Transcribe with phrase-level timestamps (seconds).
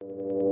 [0.00, 0.45] you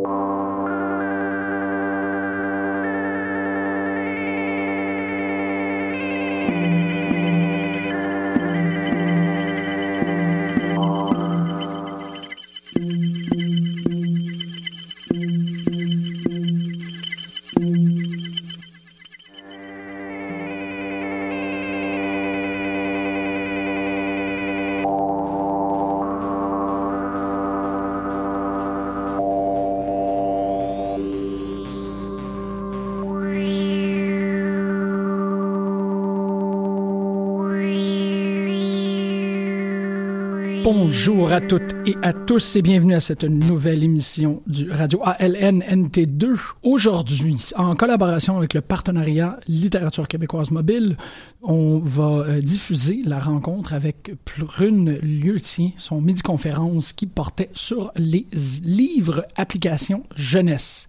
[40.64, 45.60] Bonjour à toutes et à tous et bienvenue à cette nouvelle émission du Radio ALN
[45.60, 46.38] NT2.
[46.62, 50.96] Aujourd'hui, en collaboration avec le partenariat Littérature québécoise mobile,
[51.42, 58.26] on va euh, diffuser la rencontre avec Prune Lieutier, son midi-conférence qui portait sur les
[58.62, 60.86] livres applications jeunesse.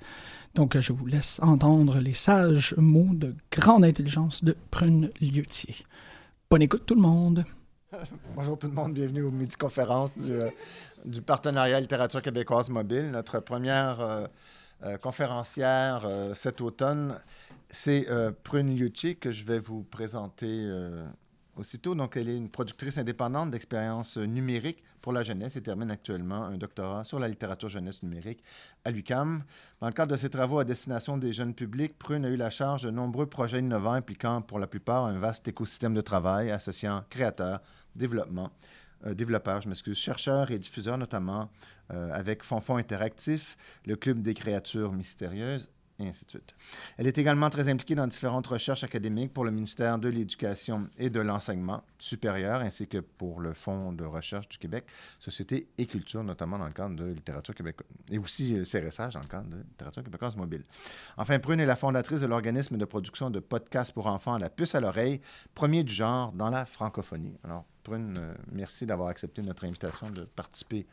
[0.54, 5.76] Donc, je vous laisse entendre les sages mots de grande intelligence de Prune Lieutier.
[6.50, 7.44] Bonne écoute tout le monde.
[8.36, 10.50] Bonjour tout le monde, bienvenue aux midi-conférences du, euh,
[11.06, 13.12] du, partenariat littérature québécoise mobile.
[13.12, 14.28] Notre première euh,
[14.84, 17.20] euh, conférencière cet automne,
[17.70, 18.08] c'est
[18.44, 20.70] Prune Liucci que je vais vous présenter
[21.56, 21.96] aussitôt.
[21.96, 26.58] Donc, elle est une productrice indépendante d'expériences numériques pour la jeunesse et termine actuellement un
[26.58, 28.44] doctorat sur la littérature jeunesse numérique
[28.86, 29.44] à l'UCAM.
[29.80, 32.50] Dans le cadre de ses travaux à destination des jeunes publics, Prune a eu la
[32.50, 37.04] charge de nombreux projets innovants impliquant pour la plupart un vaste écosystème de travail associant
[37.12, 37.62] créateurs,
[37.96, 38.50] développement,
[39.06, 39.62] euh, développeurs,
[39.94, 41.52] chercheurs et diffuseurs notamment,
[41.94, 46.56] euh, avec Fonfon Interactif, le Club des créatures mystérieuses, et ainsi de suite.
[46.98, 51.10] Elle est également très impliquée dans différentes recherches académiques pour le ministère de l'Éducation et
[51.10, 54.86] de l'Enseignement supérieur, ainsi que pour le Fonds de recherche du Québec,
[55.20, 59.22] Société et Culture, notamment dans le cadre de littérature québécoise, et aussi euh, CRSH dans
[59.22, 60.64] le cadre de littérature québécoise mobile.
[61.18, 64.76] Enfin, Prune est la fondatrice de l'organisme de production de podcasts pour enfants La puce
[64.76, 65.22] à l'oreille,
[65.54, 67.38] premier du genre dans la francophonie.
[67.44, 70.86] Alors, Prune, euh, merci d'avoir accepté notre invitation de participer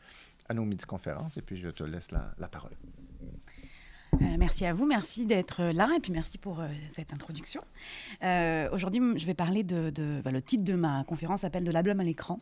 [0.47, 2.71] à nos midi-conférences, et puis je te laisse la parole.
[4.23, 7.61] Euh, merci à vous, merci d'être là et puis merci pour euh, cette introduction.
[8.23, 9.91] Euh, aujourd'hui, je vais parler de,
[10.23, 12.39] bah, le titre de ma conférence s'appelle De l'album à l'écran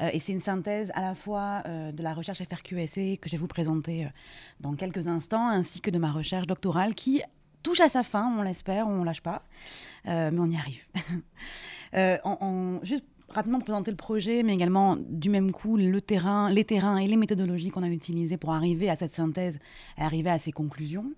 [0.00, 3.46] et c'est une synthèse à la fois de la recherche FRQSC que je vais vous
[3.46, 4.08] présenter
[4.60, 7.22] dans quelques instants ainsi que de ma recherche doctorale qui
[7.62, 9.42] touche à sa fin, on l'espère, on lâche pas,
[10.04, 10.84] mais on y arrive.
[12.24, 16.98] en, juste rapidement présenter le projet, mais également du même coup le terrain, les terrains
[16.98, 19.58] et les méthodologies qu'on a utilisées pour arriver à cette synthèse
[19.98, 21.12] et arriver à ces conclusions.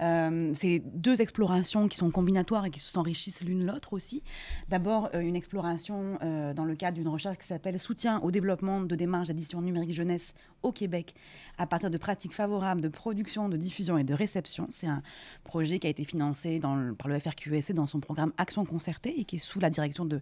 [0.00, 4.22] Euh, c'est deux explorations qui sont combinatoires et qui s'enrichissent l'une l'autre aussi.
[4.68, 8.80] D'abord, euh, une exploration euh, dans le cadre d'une recherche qui s'appelle Soutien au développement
[8.80, 11.14] de démarches d'édition numérique jeunesse au Québec
[11.56, 14.66] à partir de pratiques favorables de production, de diffusion et de réception.
[14.70, 15.02] C'est un
[15.44, 19.36] projet qui a été financé par le FRQSC dans son programme Action concertée et qui
[19.36, 20.20] est sous la direction de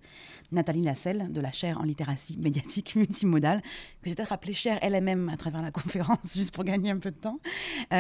[0.53, 3.63] Nathalie Lasselle de la chaire en littératie médiatique multimodale,
[4.03, 7.11] que j'ai peut-être appelée chaire LMM à travers la conférence, juste pour gagner un peu
[7.11, 7.39] de temps.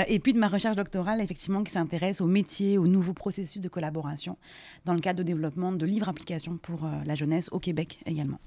[0.08, 3.68] et puis de ma recherche doctorale, effectivement, qui s'intéresse aux métiers, aux nouveaux processus de
[3.68, 4.38] collaboration
[4.84, 8.38] dans le cadre de développement de livres applications pour euh, la jeunesse au Québec également.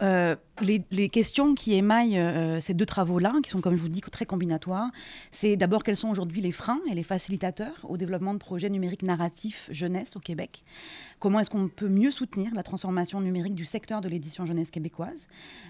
[0.00, 4.00] Euh, les, questions qui émaillent euh, ces deux travaux-là, qui sont, comme je vous dis,
[4.00, 4.90] très combinatoires,
[5.30, 9.02] c'est d'abord quels sont aujourd'hui les freins et les facilitateurs au développement de projets numériques
[9.02, 10.64] narratifs jeunesse au Québec.
[11.18, 15.26] Comment est-ce qu'on peut mieux soutenir la transformation numérique du secteur de l'édition jeunesse québécoise,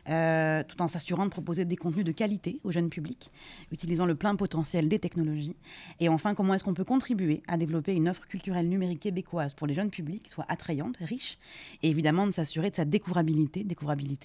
[0.09, 3.31] euh, tout en s'assurant de proposer des contenus de qualité aux jeunes publics,
[3.72, 5.56] utilisant le plein potentiel des technologies.
[6.00, 9.66] Et enfin, comment est-ce qu'on peut contribuer à développer une offre culturelle numérique québécoise pour
[9.66, 11.39] les jeunes publics, soit attrayante, riche,
[11.83, 13.65] et évidemment de s'assurer de sa découvrabilité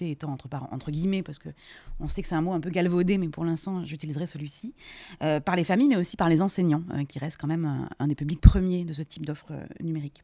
[0.02, 1.48] étant entre, guillemets, parce que
[2.00, 4.74] on sait que c'est un mot un peu galvaudé, mais pour l'instant, j'utiliserai celui-ci,
[5.22, 7.88] euh, par les familles, mais aussi par les enseignants, euh, qui restent quand même un,
[7.98, 10.22] un, des publics premiers de ce type d'offre numérique.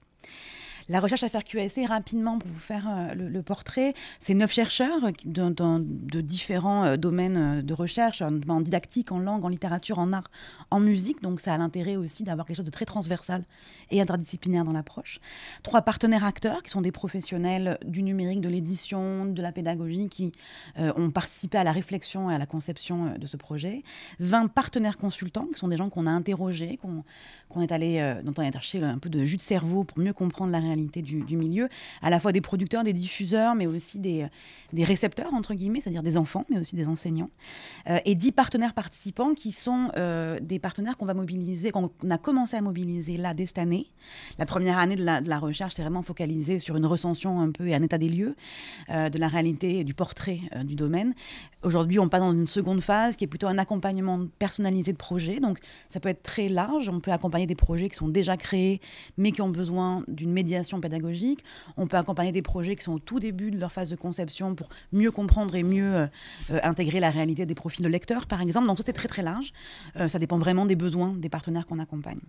[0.90, 4.98] La recherche à faire QSC, rapidement, pour vous faire euh, le, portrait, c'est neuf chercheurs
[5.24, 10.28] de, différents euh, domaines euh, de recherche, en, didactique, en langue, en littérature, en art,
[10.72, 11.22] en musique.
[11.22, 13.44] Donc, ça a l'intérêt aussi d'avoir quelque chose de très transversal
[13.92, 15.20] et interdisciplinaire dans l'approche.
[15.62, 20.32] Trois partenaires acteurs, qui sont des professionnels du numérique, de l'édition, de la pédagogie, qui
[20.76, 23.84] ont participé à la réflexion et à la conception de ce projet.
[24.18, 28.42] 20 partenaires consultants, qui sont des gens qu'on a interrogés, qu'on est allé, dont on
[28.42, 31.68] a cherché un peu de jus de cerveau pour mieux comprendre la réalité du, milieu,
[32.02, 34.26] à la fois des producteurs, des diffuseurs, mais aussi des,
[34.72, 37.30] des récepteurs, entre guillemets, c'est-à-dire des enfants, mais aussi des enseignants,
[38.04, 39.90] et dix partenaires participants qui sont
[40.40, 43.86] des partenaires qu'on va mobiliser, qu'on a commencé à mobiliser là dès cette année.
[44.38, 47.50] La première année de la, de la recherche, c'est vraiment focalisé sur une recension un
[47.50, 48.36] peu et un état des lieux
[48.88, 51.14] de la réalité et du portrait du domaine.
[51.62, 55.40] Aujourd'hui, on passe dans une seconde phase qui est plutôt un accompagnement personnalisé de projets.
[55.40, 56.88] Donc, ça peut être très large.
[56.88, 58.80] On peut accompagner des projets qui sont déjà créés,
[59.16, 61.42] mais qui ont besoin d'une médiation pédagogique.
[61.76, 64.54] On peut accompagner des projets qui sont au tout début de leur phase de conception
[64.54, 66.06] pour mieux comprendre et mieux euh,
[66.50, 68.66] euh, intégrer la réalité des profils de lecteurs, par exemple.
[68.66, 69.52] Donc, ça, c'est très, très large.
[69.96, 72.20] Euh, ça dépend vraiment des besoins des partenaires qu'on accompagne.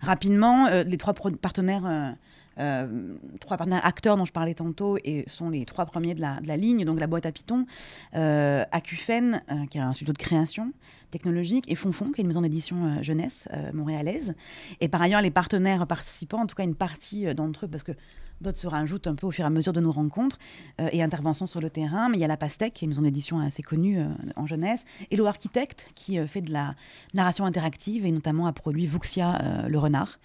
[0.00, 2.14] Rapidement, les trois partenaires
[2.60, 6.56] euh, trois partenaires acteurs dont je parlais tantôt et sont les trois premiers de la,
[6.56, 7.66] ligne, donc la boîte à Python,
[8.14, 10.72] euh, Acufène, euh, qui est un studio de création
[11.10, 14.34] technologique, et Fonfon, qui est une maison d'édition jeunesse montréalaise.
[14.80, 17.92] Et par ailleurs, les partenaires participants, en tout cas une partie d'entre eux, parce que
[18.40, 20.38] d'autres se rajoutent un peu au fur et à mesure de nos rencontres
[20.78, 22.08] et interventions sur le terrain.
[22.08, 24.00] Mais il y a la Pastèque, qui est une maison d'édition assez connue
[24.36, 26.74] en jeunesse, Hello Architect, qui fait de la
[27.14, 30.18] narration interactive et notamment a produit Vuxia, le renard.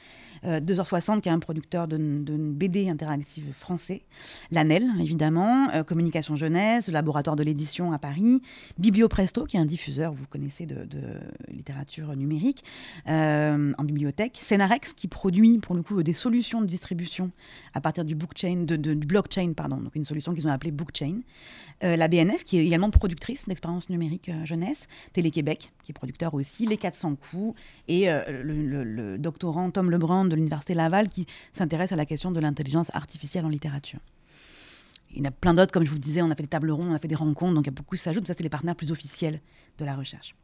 [0.46, 4.04] 2h60, euh, qui est un producteur de, BD interactive français.
[4.52, 5.70] L'ANEL, évidemment.
[5.72, 8.42] Euh, Communication Jeunesse, laboratoire de l'édition à Paris.
[8.78, 10.88] Biblio Presto, qui est un diffuseur, vous connaissez, de,
[11.50, 12.64] littérature numérique
[13.08, 14.40] euh, en bibliothèque.
[14.42, 17.32] Cenarex, qui produit, pour le coup, des solutions de distribution
[17.74, 21.20] à partir du, du blockchain, pardon, donc une solution qu'ils ont appelée Bookchain.
[21.82, 24.88] la BNF, qui est également productrice d'expérience numérique jeunesse.
[25.14, 26.66] Télé-Québec, qui est producteur aussi.
[26.66, 27.60] Les 400 coups.
[27.88, 32.40] Et le, le, doctorant Tom Lebrun de l'Université Laval qui s'intéresse à la question de
[32.40, 34.00] l'intelligence artificielle en littérature.
[35.16, 36.72] Il y en a plein d'autres, comme je vous disais, on a fait des tables
[36.72, 38.28] rondes, on a fait des rencontres, donc il y a beaucoup qui s'ajoutent.
[38.28, 39.40] Ça, c'est les partenaires plus officiels
[39.78, 40.36] de la recherche.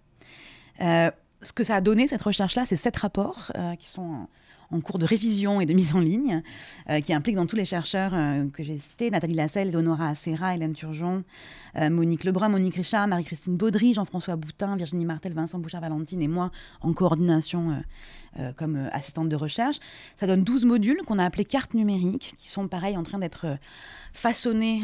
[0.80, 1.12] Euh,
[1.42, 4.28] ce que ça a donné, cette recherche-là, c'est sept rapports euh, qui sont
[4.72, 6.42] en cours de révision et de mise en ligne,
[6.90, 8.12] euh, qui impliquent dans tous les chercheurs
[8.52, 11.24] que j'ai cités, Nathalie Lasselle, Eleonora Acera, Hélène Turgeon,
[11.78, 16.52] Monique Lebrun, Monique Richard, Marie-Christine Baudry, Jean-François Boutin, Virginie Martel, Vincent Bouchard-Valentine et moi
[16.82, 17.82] en coordination
[18.40, 19.76] euh, comme euh, assistante de recherche.
[20.16, 23.46] Ça donne 12 modules qu'on a appelés cartes numériques, qui sont pareil en train d'être
[23.46, 23.56] euh,
[24.14, 24.84] façonnés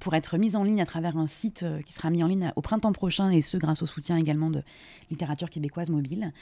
[0.00, 2.60] pour être mis en ligne à travers un site qui sera mis en ligne au
[2.60, 4.62] printemps prochain, et ce grâce au soutien également de
[5.10, 6.32] littérature québécoise mobile.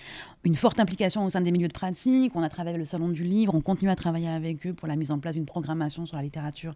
[0.44, 2.34] Une forte implication au sein des milieux de pratique.
[2.34, 4.96] On a travaillé le Salon du Livre, on continue à travailler avec eux pour la
[4.96, 6.74] mise en place d'une programmation sur la littérature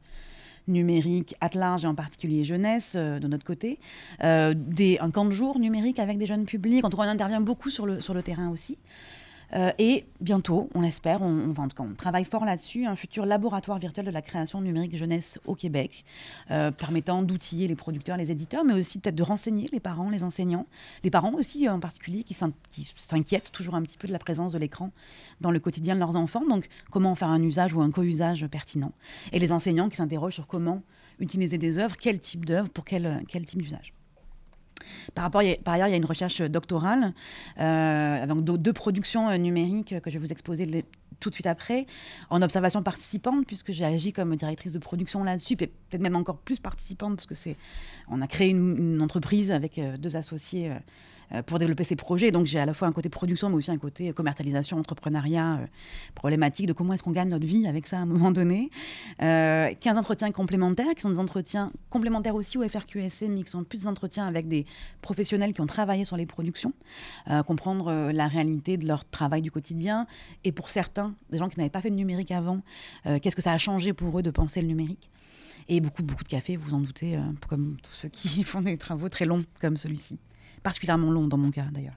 [0.69, 3.79] numérique à large et en particulier jeunesse de notre côté,
[4.23, 6.85] des, un camp de jour numérique avec des jeunes publics.
[6.85, 8.79] En tout cas, on intervient beaucoup sur le, sur le terrain aussi.
[9.55, 14.11] Euh, et bientôt, on l'espère, on, on, travaille fort là-dessus, un futur laboratoire virtuel de
[14.11, 16.05] la création numérique jeunesse au Québec,
[16.51, 20.23] euh, permettant d'outiller les producteurs, les éditeurs, mais aussi peut-être de renseigner les parents, les
[20.23, 20.67] enseignants,
[21.05, 24.59] les parents aussi en particulier qui s'inquiètent toujours un petit peu de la présence de
[24.59, 24.91] l'écran
[25.41, 26.45] dans le quotidien de leurs enfants.
[26.47, 28.93] Donc, comment en faire un usage ou un co-usage pertinent?
[29.33, 30.83] Et les enseignants qui s'interrogent sur comment
[31.19, 33.93] utiliser des œuvres, quel type d'œuvre pour quel type d'usage.
[35.15, 37.15] Par, rapport, par ailleurs, il y a une recherche doctorale
[37.59, 40.85] euh, avec deux productions euh, numériques que je vais vous exposer
[41.21, 41.87] tout de suite après,
[42.31, 46.61] en observation participante, puisque j'ai agi comme directrice de production là-dessus, peut-être même encore plus
[46.61, 47.57] participante, parce que c'est,
[48.09, 50.73] on a créé une, entreprise avec euh, deux associés.
[51.33, 52.31] Euh, pour développer ces projets.
[52.31, 55.67] Donc j'ai à la fois un côté production, mais aussi un côté commercialisation, entrepreneuriat, euh,
[56.15, 58.71] problématique de comment est-ce qu'on gagne notre vie avec ça à un moment donné.
[59.19, 63.65] 15 euh, entretiens complémentaires, qui sont des entretiens complémentaires aussi au FRQSC, mais qui sont
[63.65, 64.67] plus des entretiens avec des
[65.03, 66.73] professionnels qui ont travaillé sur les productions,
[67.47, 70.07] comprendre la réalité de leur travail du quotidien.
[70.45, 72.61] Et pour certains, des gens qui n'avaient pas fait de numérique avant,
[73.05, 75.11] qu'est-ce que ça a changé pour eux de penser le numérique?
[75.69, 77.19] Et beaucoup, beaucoup de café, vous en doutez,
[77.49, 80.19] comme tous ceux qui font des travaux très longs comme celui-ci
[80.63, 81.95] particulièrement long dans mon cas d'ailleurs.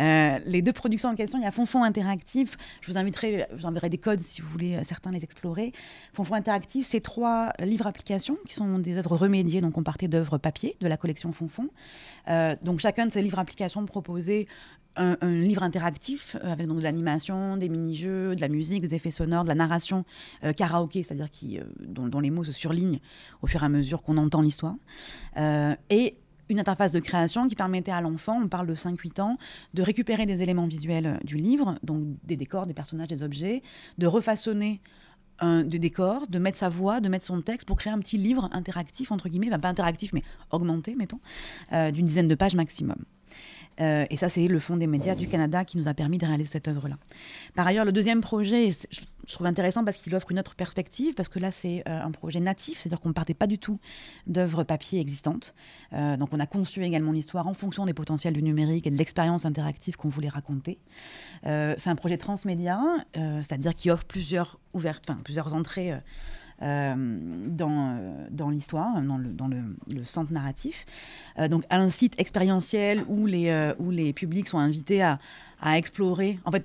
[0.00, 2.56] Euh, les deux productions en question, il y a Fonfon Interactif.
[2.80, 5.72] Je vous inviterai, je vous enverrai des codes si vous voulez euh, certains les explorer.
[6.12, 9.60] Fonfon Interactif, c'est trois livres applications qui sont des œuvres remédiées.
[9.60, 11.68] Donc, on partait d'œuvres papier de la collection Fonfon.
[12.28, 14.46] Euh, donc, chacun de ces livres applications proposait
[14.96, 19.42] un, livre interactif avec donc de l'animation, des mini-jeux, de la musique, des effets sonores,
[19.42, 20.04] de la narration
[20.56, 23.00] karaoké, c'est-à-dire qui, dont, dont, les mots se surlignent
[23.42, 24.76] au fur et à mesure qu'on entend l'histoire.
[25.90, 26.14] et
[26.48, 29.38] une interface de création qui permettait à l'enfant, on parle de 5-8 ans,
[29.74, 33.62] de récupérer des éléments visuels euh, du livre, donc des décors, des personnages, des objets,
[33.98, 34.80] de refaçonner
[35.40, 38.18] un de décor, de mettre sa voix, de mettre son texte pour créer un petit
[38.18, 41.20] livre interactif, entre guillemets, pas interactif, mais augmenté, mettons,
[41.72, 42.96] euh, d'une dizaine de pages maximum.
[43.80, 46.26] Euh, et ça, c'est le Fonds des médias du Canada qui nous a permis de
[46.26, 46.96] réaliser cette œuvre-là.
[47.54, 49.00] Par ailleurs, le deuxième projet, je,
[49.32, 52.40] trouve intéressant parce qu'il offre une autre perspective, parce que là, c'est euh, un projet
[52.40, 53.80] natif, c'est-à-dire qu'on ne partait pas du tout
[54.26, 55.54] d'œuvres papier existantes.
[55.92, 58.96] Euh, donc, on a conçu également l'histoire en fonction des potentiels du numérique et de
[58.96, 60.78] l'expérience interactive qu'on voulait raconter.
[61.42, 62.80] c'est un projet transmédia,
[63.14, 65.94] c'est-à-dire qui offre plusieurs, ouvertes, plusieurs entrées
[66.64, 70.86] dans, euh, dans l'histoire, dans, le, dans le, centre narratif.
[71.38, 75.18] Euh, donc, un site expérientiel où les, où les publics sont invités à,
[75.64, 76.38] à explorer.
[76.44, 76.64] En fait,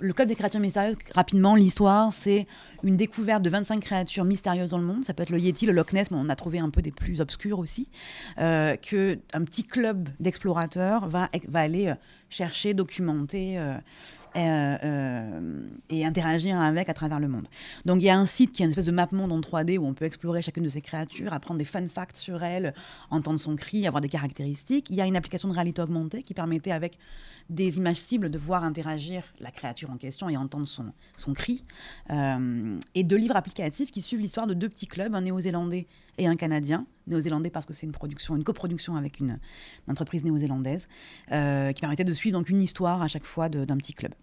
[0.00, 2.46] le Club des créatures mystérieuses, rapidement, l'histoire, c'est
[2.82, 5.04] une découverte de 25 créatures mystérieuses dans le monde.
[5.04, 6.90] Ça peut être le Yeti, le Loch Ness, mais on a trouvé un peu des
[6.90, 7.88] plus obscurs aussi.
[8.38, 11.94] Euh, que un petit club d'explorateurs va, va aller
[12.28, 13.58] chercher, documenter.
[13.58, 13.78] Euh,
[14.36, 15.60] euh,
[15.90, 17.46] et interagir avec à travers le monde.
[17.84, 19.78] Donc il y a un site qui est une espèce de map monde en 3D
[19.78, 22.74] où on peut explorer chacune de ces créatures, apprendre des fun facts sur elles,
[23.10, 24.86] entendre son cri, avoir des caractéristiques.
[24.90, 26.98] Il y a une application de réalité augmentée qui permettait avec
[27.48, 30.86] des images cibles de voir interagir la créature en question et entendre son,
[31.16, 31.62] son cri.
[32.10, 35.86] Euh, et deux livres applicatifs qui suivent l'histoire de deux petits clubs, un néo-zélandais
[36.18, 36.86] et un canadien.
[37.06, 39.38] Néo-zélandais parce que c'est une production, une coproduction avec une,
[39.86, 40.88] entreprise néo-zélandaise,
[41.28, 44.14] qui permettait de suivre donc une histoire à chaque fois d'un petit club.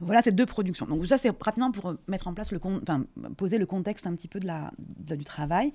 [0.00, 0.86] Voilà ces deux productions.
[0.86, 3.04] Donc ça, c'est rapidement pour mettre en place le, enfin,
[3.36, 5.72] poser le contexte un petit peu de la, du travail.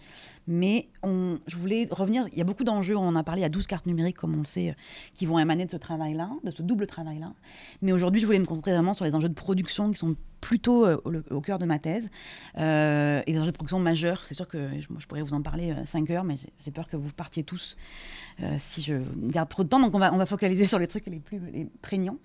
[0.48, 2.28] Mais on, je voulais revenir.
[2.32, 2.96] Il y a beaucoup d'enjeux.
[2.96, 3.42] On en a parlé.
[3.42, 4.76] Il y a 12 cartes numériques, comme on le sait,
[5.14, 7.34] qui vont émaner de ce travail-là, de ce double travail-là.
[7.82, 10.86] Mais aujourd'hui, je voulais me concentrer vraiment sur les enjeux de production qui sont plutôt
[10.86, 12.10] euh, au, cœur de ma thèse.
[12.58, 14.26] Euh, et des enjeux de production majeurs.
[14.26, 16.88] C'est sûr que je, je, pourrais vous en parler 5 euh, heures, mais j'ai peur
[16.88, 17.78] que vous partiez tous
[18.42, 19.80] euh, si je garde trop de temps.
[19.80, 21.40] Donc on va, on va focaliser sur les trucs les plus
[21.82, 22.18] prégnants.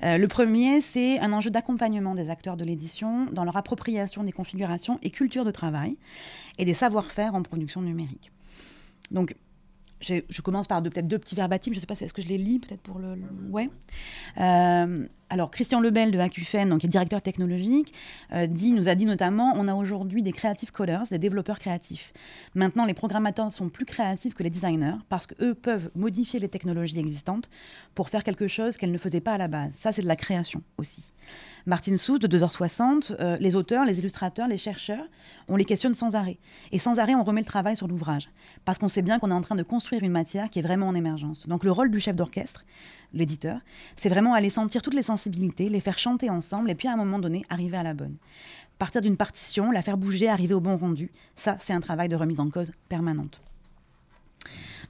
[0.00, 4.98] Le premier, c'est un enjeu d'accompagnement des acteurs de l'édition dans leur appropriation des configurations
[5.02, 5.96] et culture de travail
[6.58, 8.30] et des savoir-faire en production numérique.
[9.10, 9.34] Donc
[10.00, 11.72] je commence par peut-être deux petits verbatims.
[11.72, 13.16] Je ne sais pas, est-ce que je les lis peut-être pour le.
[13.50, 13.70] Ouais.
[15.32, 17.94] Alors, Christian Lebel de AQFEN, donc, qui est directeur technologique,
[18.34, 22.12] euh, dit, nous a dit notamment on a aujourd'hui des creative coders, des développeurs créatifs.
[22.54, 26.98] Maintenant, les programmateurs sont plus créatifs que les designers parce qu'eux peuvent modifier les technologies
[26.98, 27.48] existantes
[27.94, 29.72] pour faire quelque chose qu'elles ne faisaient pas à la base.
[29.72, 31.14] Ça, c'est de la création aussi.
[31.64, 35.06] Martine Sous, de 2h60, euh, les auteurs, les illustrateurs, les chercheurs,
[35.48, 36.38] on les questionne sans arrêt.
[36.72, 38.28] Et sans arrêt, on remet le travail sur l'ouvrage.
[38.66, 40.88] Parce qu'on sait bien qu'on est en train de construire une matière qui est vraiment
[40.88, 41.48] en émergence.
[41.48, 42.64] Donc le rôle du chef d'orchestre,
[43.14, 43.60] l'éditeur,
[43.96, 47.18] c'est vraiment aller sentir toutes les les faire chanter ensemble, et puis à un moment
[47.18, 48.16] donné, arriver à la bonne.
[48.78, 52.16] Partir d'une partition, la faire bouger, arriver au bon rendu, ça, c'est un travail de
[52.16, 53.40] remise en cause permanente.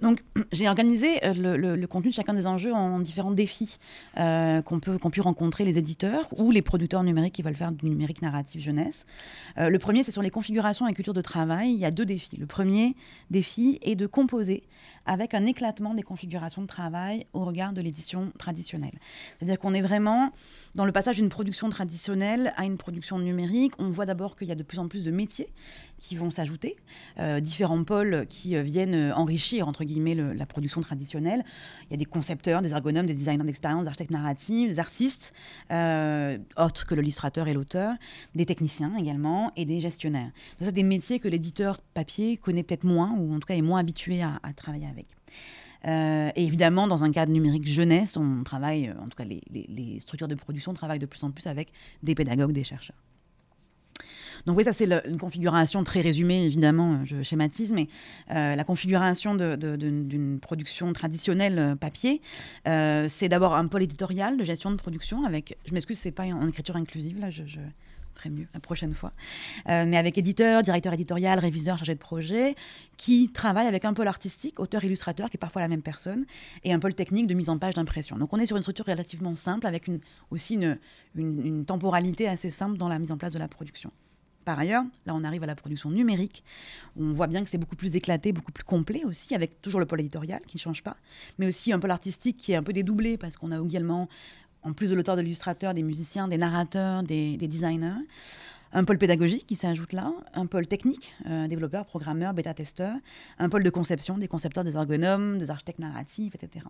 [0.01, 0.23] Donc,
[0.53, 3.79] j'ai organisé euh, le, contenu de chacun des enjeux en différents défis
[4.19, 8.21] euh, qu'ont pu rencontrer les éditeurs ou les producteurs numériques qui veulent faire du numérique
[8.23, 9.07] narratif jeunesse.
[9.59, 11.73] Euh, le premier, c'est sur les configurations et culture de travail.
[11.73, 12.37] Il y a deux défis.
[12.37, 12.97] Le premier
[13.31, 14.65] défi est de composer
[15.07, 18.99] avec un éclatement des configurations de travail au regard de l'édition traditionnelle.
[19.39, 20.33] C'est-à-dire qu'on est vraiment
[20.75, 23.73] dans le passage d'une production traditionnelle à une production numérique.
[23.79, 25.49] On voit d'abord qu'il y a de plus en plus de métiers
[25.99, 26.77] qui vont s'ajouter,
[27.19, 31.45] euh, différents pôles qui euh, viennent enrichir, entre guillemets, la production traditionnelle.
[31.89, 35.33] Il y a des concepteurs, des ergonomes, des designers d'expérience, des architectes narratifs, des artistes,
[35.71, 37.95] euh, autres que l'illustrateur et l'auteur,
[38.35, 40.33] des techniciens également, et des gestionnaires.
[40.59, 43.63] Donc, ça, des métiers que l'éditeur papier connaît peut-être moins, ou en tout cas est
[43.63, 44.83] moins habitué à, à travailler.
[45.87, 50.01] Euh, et évidemment, dans un cadre numérique jeunesse, on travaille, euh, en tout cas les,
[50.01, 51.73] structures de production travaillent de plus en plus avec
[52.03, 52.97] des pédagogues, des chercheurs.
[54.47, 57.89] Donc oui, ça c'est une configuration très résumée, évidemment, euh, je schématise, mais
[58.29, 62.21] la configuration d'une production traditionnelle papier,
[62.65, 66.49] c'est d'abord un pôle éditorial de gestion de production avec, je m'excuse, c'est pas en
[66.49, 67.43] écriture inclusive, là, je
[68.31, 69.13] mieux la prochaine fois.
[69.69, 72.55] Euh, mais avec éditeur, directeur éditorial, réviseur, chargé de projet,
[72.97, 76.25] qui travaille avec un pôle artistique, auteur-illustrateur, qui est parfois la même personne,
[76.65, 78.17] et un pôle technique de mise en page d'impression.
[78.17, 79.91] Donc on est sur une structure relativement simple, avec
[80.31, 80.79] aussi une,
[81.67, 83.91] temporalité assez simple dans la mise en place de la production.
[84.45, 86.43] Par ailleurs, là on arrive à la production numérique,
[86.97, 89.87] on voit bien que c'est beaucoup plus éclaté, beaucoup plus complet aussi, avec toujours le
[89.87, 90.97] pôle éditorial qui ne change pas,
[91.39, 94.09] mais aussi un pôle artistique qui est un peu dédoublé parce qu'on a également
[94.63, 98.01] en plus de l'auteur, de l'illustrateur, des musiciens, des narrateurs, des, designers.
[98.75, 102.97] Un pôle pédagogique qui s'ajoute là, un pôle technique, euh, développeurs, programmeurs, bêta-testeurs,
[103.39, 106.65] un pôle de conception, des concepteurs, des ergonomes, des architectes narratifs, etc.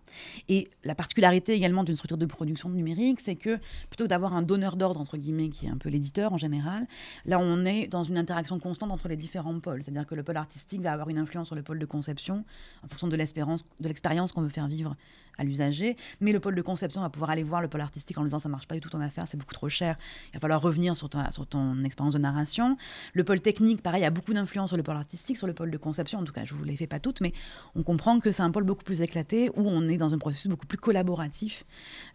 [0.48, 3.56] Et la particularité également d'une structure de production numérique, c'est que
[3.88, 6.88] plutôt que d'avoir un donneur d'ordre, entre guillemets, qui est un peu l'éditeur en général,
[7.24, 9.84] là on est dans une interaction constante entre les différents pôles.
[9.84, 12.44] C'est-à-dire que le pôle artistique va avoir une influence sur le pôle de conception
[12.82, 14.96] en fonction de l'expérience qu'on veut faire vivre
[15.38, 18.22] à l'usager, mais le pôle de conception va pouvoir aller voir le pôle artistique en
[18.22, 19.96] lui disant ça marche pas du tout ton affaire, c'est beaucoup trop cher,
[20.30, 22.76] il va falloir revenir sur, ton expérience de narration.
[23.14, 25.78] Le pôle technique, pareil, a beaucoup d'influence sur le pôle artistique, sur le pôle de
[25.78, 27.32] conception, en tout cas je vous les fais pas toutes, mais
[27.74, 30.48] on comprend que c'est un pôle beaucoup plus éclaté où on est dans un processus
[30.48, 31.64] beaucoup plus collaboratif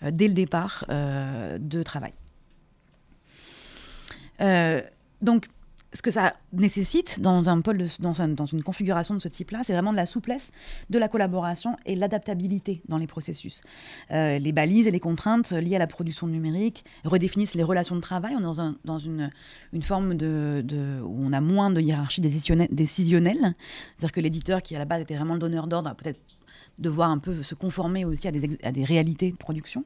[0.04, 2.14] euh, dès le départ euh, de travail.
[4.42, 4.82] Euh,
[5.22, 5.48] donc,
[5.94, 9.92] ce que ça nécessite dans un pôle, dans, une configuration de ce type-là, c'est vraiment
[9.92, 10.52] de la souplesse,
[10.90, 13.62] de la collaboration et l'adaptabilité dans les processus.
[14.12, 18.02] Euh, les balises et les contraintes liées à la production numérique redéfinissent les relations de
[18.02, 18.34] travail.
[18.36, 19.32] On est dans, un, dans une,
[19.82, 22.70] forme de, où on a moins de hiérarchie décisionnelle.
[23.98, 26.20] C'est-à-dire que l'éditeur, qui à la base était vraiment le donneur d'ordre, peut-être
[26.80, 29.84] devoir un peu se conformer aussi à des, réalités de production.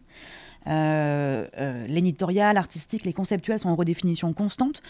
[0.67, 4.81] Euh, euh, l'éditorial, l'artistique, les conceptuels sont en redéfinition constante.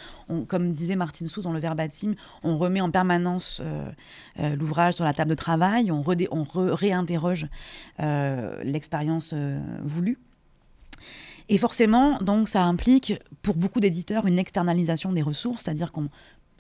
[0.48, 5.14] comme disait Martine Sous dans le verbatim, on remet en permanence euh, l'ouvrage sur la
[5.14, 7.48] table de travail, on, on réinterroge
[8.00, 9.34] l'expérience
[9.84, 10.18] voulue.
[11.50, 16.08] Et forcément, donc, ça implique pour beaucoup d'éditeurs une externalisation des ressources, c'est-à-dire qu'on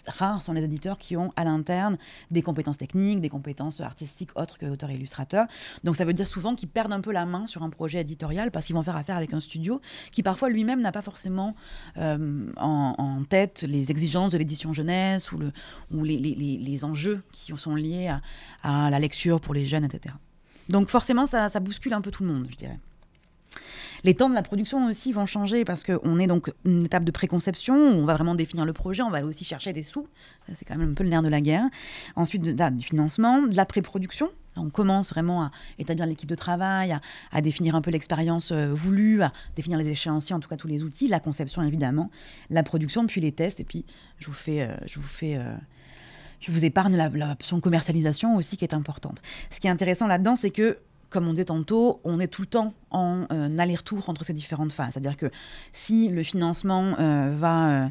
[0.07, 1.97] rares sont les éditeurs qui ont à l'interne
[2.29, 5.47] des compétences techniques, des compétences artistiques autres que auteur et illustrateur.
[5.83, 8.51] Donc ça veut dire souvent qu'ils perdent un peu la main sur un projet éditorial
[8.51, 9.81] parce qu'ils vont faire affaire avec un studio
[10.11, 11.55] qui parfois lui-même n'a pas forcément
[11.97, 15.51] euh, en, tête les exigences de l'édition jeunesse ou, le,
[15.91, 18.21] ou les, enjeux qui sont liés à,
[18.63, 20.15] à, la lecture pour les jeunes, etc.
[20.69, 22.79] Donc forcément ça, ça bouscule un peu tout le monde, je dirais.
[24.03, 27.11] Les temps de la production aussi vont changer parce qu'on est donc une étape de
[27.11, 30.07] préconception où on va vraiment définir le projet, on va aussi chercher des sous.
[30.55, 31.65] C'est quand même un peu le nerf de la guerre.
[32.15, 34.29] Ensuite, du financement, de la pré-production.
[34.57, 36.97] On commence vraiment à établir l'équipe de travail,
[37.31, 40.67] à, définir un peu l'expérience euh, voulue, à définir les échéanciers, en tout cas tous
[40.67, 42.09] les outils, la conception évidemment,
[42.49, 43.61] la production, puis les tests.
[43.61, 43.85] Et puis,
[44.19, 44.63] je vous fais.
[44.63, 45.55] Euh, je vous fais euh,
[46.41, 46.97] je vous épargne
[47.61, 49.21] commercialisation aussi qui est importante.
[49.51, 50.79] Ce qui est intéressant là-dedans, c'est que
[51.11, 54.71] comme on disait tantôt, on est tout le temps en euh, aller-retour entre ces différentes
[54.71, 54.93] phases.
[54.93, 55.29] C'est-à-dire que
[55.73, 57.87] si le financement euh, va, euh,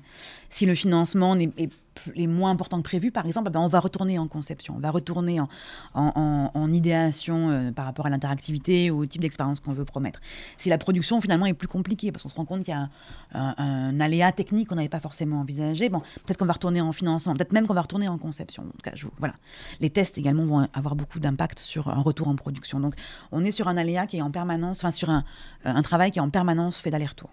[0.48, 1.70] si le financement est, est
[2.14, 4.80] les moins importants que prévu, par exemple, eh ben, on va retourner en conception, on
[4.80, 5.48] va retourner en,
[5.94, 10.20] en, idéation euh, par rapport à l'interactivité au type d'expérience qu'on veut promettre.
[10.58, 12.88] Si la production finalement est plus compliquée, parce qu'on se rend compte qu'il y a
[13.32, 17.34] un, aléa technique qu'on n'avait pas forcément envisagé, bon, peut-être qu'on va retourner en financement,
[17.34, 18.64] peut-être même qu'on va retourner en conception.
[18.64, 19.34] En tout cas, voilà.
[19.80, 22.80] Les tests également vont avoir beaucoup d'impact sur un retour en production.
[22.80, 22.94] Donc,
[23.32, 25.24] on est sur un aléa qui est en permanence, enfin sur un,
[25.64, 27.30] un travail qui est en permanence fait d'aller-retour.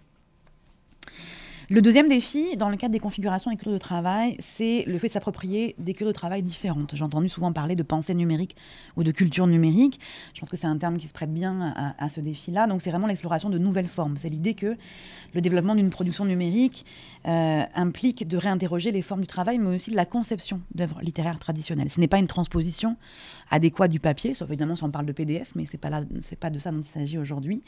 [1.70, 5.12] Le deuxième défi, dans le cadre des configurations et de travail, c'est le fait de
[5.12, 6.96] s'approprier des cures de travail différentes.
[6.96, 8.56] J'ai entendu souvent parler de pensée numérique
[8.96, 10.00] ou de culture numérique.
[10.34, 12.68] Je pense que c'est un terme qui se prête bien à, ce défi-là.
[12.68, 14.16] Donc c'est vraiment l'exploration de nouvelles formes.
[14.16, 14.78] C'est l'idée que
[15.34, 16.86] le développement d'une production numérique
[17.28, 21.92] euh, implique de réinterroger les formes du travail, mais aussi la conception d'œuvres littéraires traditionnelles.
[21.92, 22.96] Ce n'est pas une transposition
[23.52, 25.90] adéquate du papier, sauf évidemment si on parle de PDF, mais ce n'est pas,
[26.40, 27.62] pas de ça dont il s'agit aujourd'hui.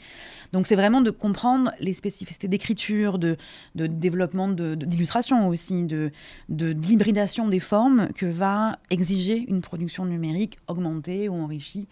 [0.54, 3.36] Donc c'est vraiment de comprendre les spécificités d'écriture, de,
[3.74, 6.10] de développement d'illustration aussi, de,
[6.48, 11.88] de, l'hybridation des formes que va exiger une production numérique augmentée ou enrichie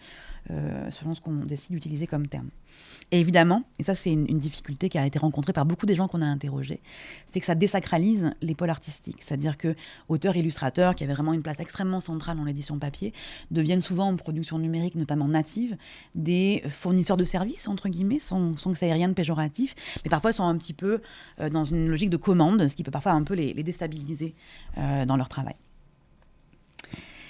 [0.51, 2.49] euh, selon ce qu'on décide d'utiliser comme terme.
[3.11, 6.07] Et évidemment, et ça c'est une, difficulté qui a été rencontrée par beaucoup des gens
[6.07, 6.79] qu'on a interrogés,
[7.31, 9.17] c'est que ça désacralise les pôles artistiques.
[9.21, 9.75] C'est-à-dire que
[10.09, 13.13] auteurs, illustrateurs, qui avaient vraiment une place extrêmement centrale dans l'édition papier,
[13.49, 15.75] deviennent souvent en production numérique, notamment native,
[16.13, 19.73] des fournisseurs de services, entre guillemets, sans, que ça ait rien de péjoratif,
[20.05, 21.01] mais parfois sont un petit peu
[21.39, 24.35] euh, dans une logique de commande, ce qui peut parfois un peu les, déstabiliser
[24.77, 25.55] euh, dans leur travail.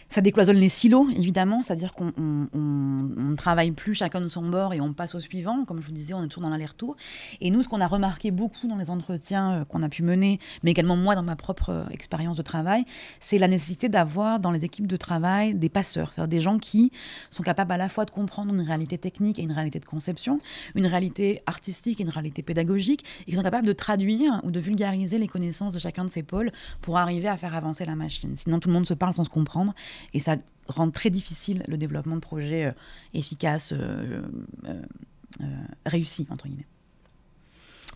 [0.10, 4.82] Ça décloisonne les silos, évidemment, c'est-à-dire qu'on ne travaille plus chacun de son bord et
[4.82, 5.66] on passe au suivant.
[5.66, 6.96] Comme je vous disais, on est toujours dans l'aller-retour.
[7.42, 10.40] Et nous, ce qu'on a remarqué beaucoup dans les entretiens euh, qu'on a pu mener,
[10.64, 12.86] mais également moi dans ma propre euh, expérience de travail,
[13.20, 16.92] c'est la nécessité d'avoir dans les équipes de travail des passeurs, c'est-à-dire des gens qui
[17.30, 20.40] sont capables à la fois de comprendre une réalité technique et une réalité de conception,
[20.74, 24.60] une réalité artistique et une réalité pédagogique, et qui sont capables de traduire ou de
[24.60, 28.36] vulgariser les connaissances de chacun de ces pôles pour arriver à faire avancer la machine.
[28.36, 29.76] Sinon, tout le monde se parle sans se comprendre
[30.14, 32.72] et ça rend très difficile le développement de projets euh,
[33.14, 34.22] efficaces, euh,
[34.66, 35.46] euh,
[35.86, 36.68] réussis, entre guillemets.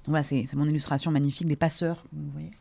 [0.05, 2.51] Donc voilà, c'est mon illustration magnifique des passeurs, vous voyez.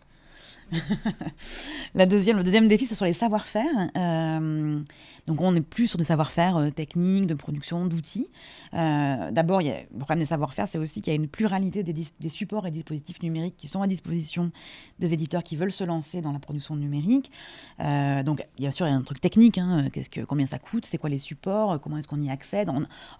[1.94, 3.90] la deuxième, le deuxième défi, c'est sur les savoir-faire.
[3.96, 4.80] Euh,
[5.26, 8.28] donc, on n'est plus sur des savoir-faire euh, techniques, de production, d'outils.
[8.74, 12.66] Euh, d'abord, le problème des savoir-faire, c'est aussi qu'il y a une pluralité des, supports
[12.66, 14.50] et dispositifs numériques qui sont à disposition
[14.98, 17.30] des éditeurs qui veulent se lancer dans la production numérique.
[17.78, 19.58] donc, bien sûr, il y a un truc technique.
[19.58, 22.70] Hein, qu'est-ce que, combien ça coûte C'est quoi les supports Comment est-ce qu'on y accède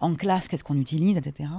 [0.01, 1.51] en, classe, qu'est-ce qu'on utilise, etc.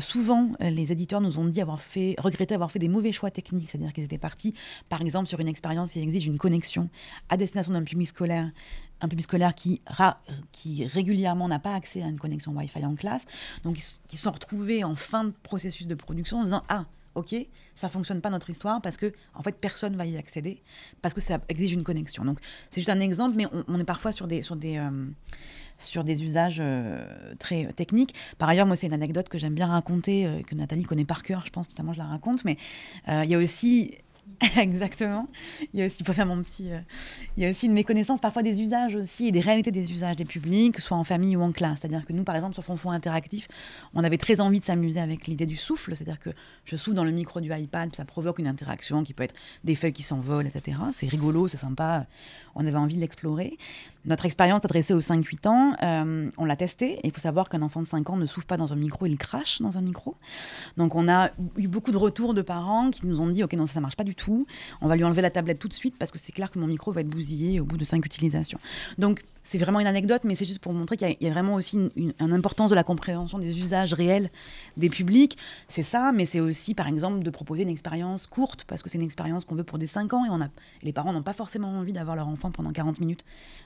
[0.00, 3.70] souvent, les éditeurs nous ont dit avoir fait, regretter avoir fait des mauvais choix techniques,
[3.70, 4.54] c'est-à-dire qu'ils étaient partis
[4.88, 6.88] par exemple, sur une expérience qui exige une connexion
[7.28, 8.50] à destination d'un public scolaire,
[9.00, 9.80] un public scolaire qui,
[10.86, 13.26] régulièrement n'a pas accès à une connexion Wi-Fi en classe,
[13.64, 17.34] donc qui sont retrouvés en fin de processus de production en disant Ah, ok,
[17.74, 20.62] ça fonctionne pas notre histoire parce que en fait personne va y accéder
[21.02, 22.24] parce que ça exige une connexion.
[22.24, 22.38] Donc
[22.70, 25.06] c'est juste un exemple, mais on, est parfois sur des sur des euh,
[25.78, 28.14] sur des usages euh, très techniques.
[28.38, 31.22] Par ailleurs, moi c'est une anecdote que j'aime bien raconter euh, que Nathalie connaît par
[31.22, 32.56] cœur, je pense notamment je la raconte, mais
[33.08, 33.96] il y a aussi
[34.56, 35.28] Exactement.
[35.72, 36.80] Il y a aussi, pour faire mon petit, euh,
[37.36, 40.16] il y a aussi une méconnaissance parfois des usages aussi et des réalités des usages
[40.16, 41.80] des publics, soit en famille ou en classe.
[41.80, 43.48] C'est-à-dire que nous, par exemple, sur Fonfon Interactif,
[43.94, 45.94] on avait très envie de s'amuser avec l'idée du souffle.
[45.94, 46.30] C'est-à-dire que
[46.64, 49.74] je souffle dans le micro du iPad, ça provoque une interaction qui peut être des
[49.74, 50.78] feuilles qui s'envolent, etc.
[50.92, 52.06] C'est rigolo, c'est sympa
[52.54, 53.56] on avait envie de l'explorer.
[54.06, 56.98] Notre expérience adressée aux 5-8 ans, euh, on l'a testé.
[57.04, 59.18] Il faut savoir qu'un enfant de 5 ans ne souffle pas dans un micro, il
[59.18, 60.16] crache dans un micro.
[60.78, 63.66] Donc on a eu beaucoup de retours de parents qui nous ont dit, OK, non,
[63.66, 64.46] ça ne marche pas du tout.
[64.80, 66.66] On va lui enlever la tablette tout de suite parce que c'est clair que mon
[66.66, 68.58] micro va être bousillé au bout de 5 utilisations.
[68.96, 71.78] Donc c'est vraiment une anecdote, mais c'est juste pour montrer qu'il y, a vraiment aussi
[71.96, 74.30] une, importance de la compréhension des usages réels
[74.76, 75.38] des publics.
[75.68, 78.98] C'est ça, mais c'est aussi, par exemple, de proposer une expérience courte, parce que c'est
[78.98, 80.48] une expérience qu'on veut pour des 5 ans, et on a,
[80.82, 83.24] les parents n'ont pas forcément envie d'avoir leur enfant pendant 40 minutes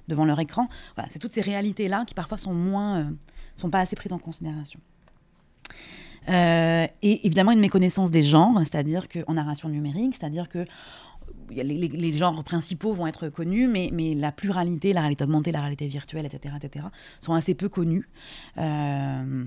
[0.09, 0.69] devant leur écran.
[1.11, 3.05] C'est toutes ces réalités-là qui parfois sont moins, euh,
[3.57, 4.81] sont pas assez prises en considération.
[6.29, 10.67] Euh, et évidemment une méconnaissance des genres, c'est-à-dire qu'en narration numérique, c'est-à-dire que
[11.51, 16.27] les, genres principaux vont être connus, mais, la pluralité, la réalité augmentée, la réalité virtuelle,
[16.27, 16.87] etc., etc.,
[17.21, 18.09] sont assez peu connus.
[18.59, 19.45] Euh,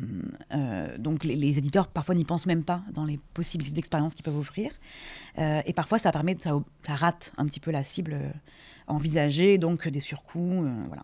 [0.53, 4.37] euh, donc les, éditeurs parfois n'y pensent même pas dans les possibilités d'expérience qu'ils peuvent
[4.37, 4.71] offrir.
[5.37, 6.51] Euh, et parfois ça permet, ça,
[6.87, 8.17] rate un petit peu la cible
[8.87, 11.03] envisagée, donc des surcoûts, voilà.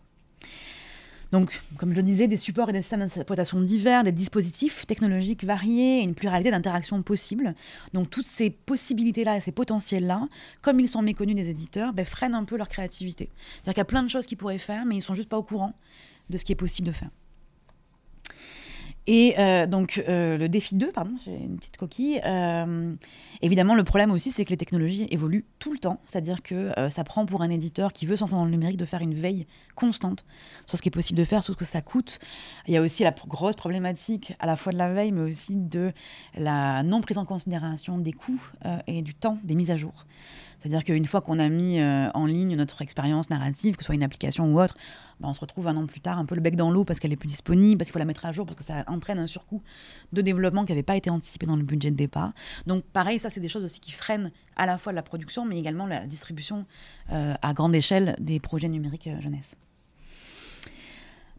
[1.34, 5.44] Donc, comme je le disais, des supports et des systèmes d'exploitation divers, des dispositifs technologiques
[5.44, 7.56] variés et une pluralité d'interactions possibles.
[7.92, 10.28] Donc, toutes ces possibilités-là et ces potentiels-là,
[10.62, 13.32] comme ils sont méconnus des éditeurs, ben, freinent un peu leur créativité.
[13.34, 15.40] C'est-à-dire qu'il y a plein de choses qu'ils pourraient faire, mais ils sont juste pas
[15.40, 15.74] au courant
[16.30, 17.10] de ce qui est possible de faire.
[19.06, 22.22] Et euh, donc, euh, le défi 2, pardon, j'ai une petite coquille.
[22.26, 22.94] Euh,
[23.42, 26.00] évidemment, le problème aussi, c'est que les technologies évoluent tout le temps.
[26.10, 29.02] C'est-à-dire que ça prend pour un éditeur qui veut s'en dans le numérique de faire
[29.02, 30.26] une veille constante
[30.66, 32.20] sur ce qui est possible de faire, sur ce que ça coûte.
[32.68, 35.56] Il y a aussi la grosse problématique à la fois de la veille, mais aussi
[35.56, 35.92] de
[36.38, 38.42] la non prise en considération des coûts
[38.88, 40.06] et du temps des mises à jour.
[40.64, 44.04] C'est-à-dire qu'une fois qu'on a mis en ligne notre expérience narrative, que ce soit une
[44.04, 44.78] application ou autre,
[45.20, 47.00] bah, on se retrouve un an plus tard un peu le bec dans l'eau parce
[47.00, 49.20] qu'elle est plus disponible, parce qu'il faut la mettre à jour, parce que ça entraîne
[49.20, 49.62] un surcoût
[50.12, 52.34] de développement qui n'avait pas été anticipé dans le budget de départ.
[52.68, 55.58] Donc pareil, ça c'est des choses aussi qui freinent à la fois la production, mais
[55.58, 56.66] également la distribution
[57.12, 59.56] euh, à grande échelle des projets numériques euh, jeunesse.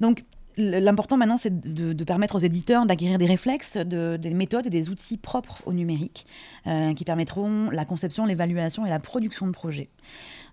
[0.00, 0.24] Donc
[0.56, 5.16] L'important maintenant, c'est de, permettre aux éditeurs d'acquérir des réflexes, des méthodes et des outils
[5.16, 6.26] propres au numérique
[6.66, 9.88] euh, qui permettront la conception, l'évaluation et la production de projets.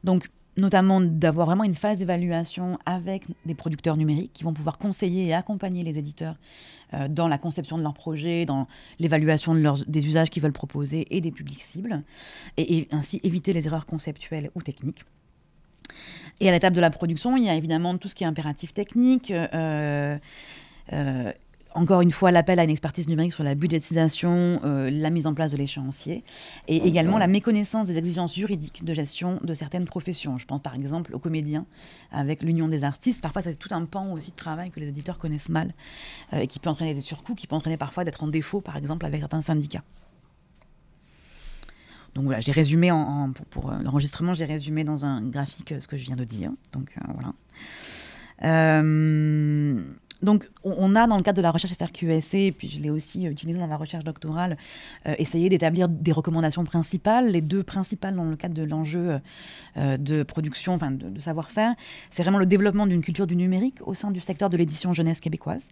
[0.03, 5.27] Donc, notamment d'avoir vraiment une phase d'évaluation avec des producteurs numériques qui vont pouvoir conseiller
[5.27, 6.35] et accompagner les éditeurs
[6.93, 8.67] euh, dans la conception de leurs projets, dans
[8.99, 12.03] l'évaluation de des usages qu'ils veulent proposer et des publics cibles,
[12.57, 15.03] et, ainsi éviter les erreurs conceptuelles ou techniques.
[16.41, 18.73] Et à l'étape de la production, il y a évidemment tout ce qui est impératif
[18.73, 19.31] technique.
[19.31, 20.17] Euh,
[20.91, 21.31] euh,
[21.73, 25.33] encore une fois, l'appel à une expertise numérique sur la budgétisation, euh, la mise en
[25.33, 26.23] place de l'échéancier,
[26.67, 30.35] et également la méconnaissance des exigences juridiques de gestion de certaines professions.
[30.37, 31.65] Je pense par exemple aux comédiens
[32.11, 33.21] avec l'Union des artistes.
[33.21, 35.73] Parfois, c'est tout un pan aussi de travail que les éditeurs connaissent mal
[36.33, 39.05] et qui peut entraîner des surcoûts, qui peut entraîner parfois d'être en défaut, par exemple,
[39.05, 39.83] avec certains syndicats.
[42.13, 45.97] Donc voilà, j'ai résumé en, pour, euh, l'enregistrement, j'ai résumé dans un graphique ce que
[45.97, 46.51] je viens de dire.
[46.73, 47.33] Donc voilà.
[50.21, 53.59] Donc, on a dans le cadre de la recherche FRQSC, puis je l'ai aussi utilisé
[53.59, 54.55] dans la recherche doctorale,
[55.07, 57.31] euh, essayé d'établir des recommandations principales.
[57.31, 59.19] Les deux principales dans le cadre de l'enjeu
[59.77, 61.73] euh, de production, enfin de, savoir-faire,
[62.11, 65.19] c'est vraiment le développement d'une culture du numérique au sein du secteur de l'édition jeunesse
[65.19, 65.69] québécoise.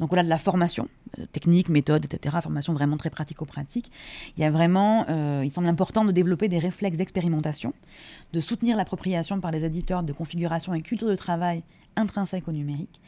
[0.00, 0.88] Donc, voilà de la formation,
[1.18, 3.92] euh, technique, méthode, etc., formation vraiment très pratico-pratique.
[4.36, 5.06] Il y a vraiment,
[5.42, 7.72] il semble important de développer des réflexes d'expérimentation,
[8.32, 11.62] de soutenir l'appropriation par les éditeurs de configuration et culture de travail
[11.96, 13.00] intrinsèque au numérique,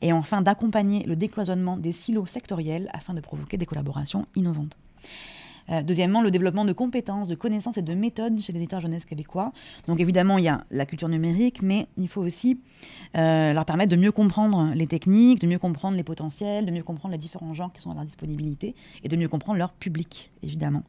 [0.00, 4.76] et enfin d'accompagner le décloisonnement des silos sectoriels afin de provoquer des collaborations innovantes.
[5.70, 9.04] Euh, deuxièmement, le développement de compétences, de connaissances et de méthodes chez les éditeurs jeunesse
[9.04, 9.52] québécois.
[9.86, 12.60] Donc évidemment, il y a la culture numérique, mais il faut aussi
[13.16, 16.82] euh, leur permettre de mieux comprendre les techniques, de mieux comprendre les potentiels, de mieux
[16.82, 20.30] comprendre les différents genres qui sont à leur disponibilité et de mieux comprendre leur public,
[20.42, 20.82] évidemment.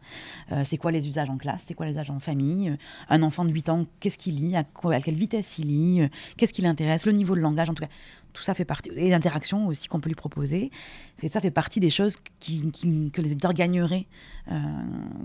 [0.51, 2.75] Euh, c'est quoi les usages en classe, c'est quoi les usages en famille,
[3.09, 6.01] un enfant de 8 ans, qu'est-ce qu'il lit, à, à, quelle vitesse il lit,
[6.37, 7.89] qu'est-ce qui l'intéresse, le niveau de langage, en tout cas
[8.33, 10.71] tout ça fait partie, et l'interaction aussi qu'on peut lui proposer,
[11.17, 12.71] tout ça fait partie des choses qui,
[13.11, 14.07] que les éditeurs gagneraient
[14.51, 14.59] euh,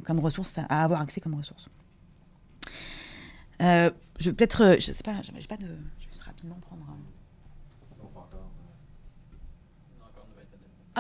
[0.05, 1.69] comme ressources, à avoir accès comme ressources.
[3.61, 3.91] Euh,
[4.21, 5.67] je peut-être, je sais pas, j'ai pas de.
[5.67, 7.18] Je vais rapidement prendre un.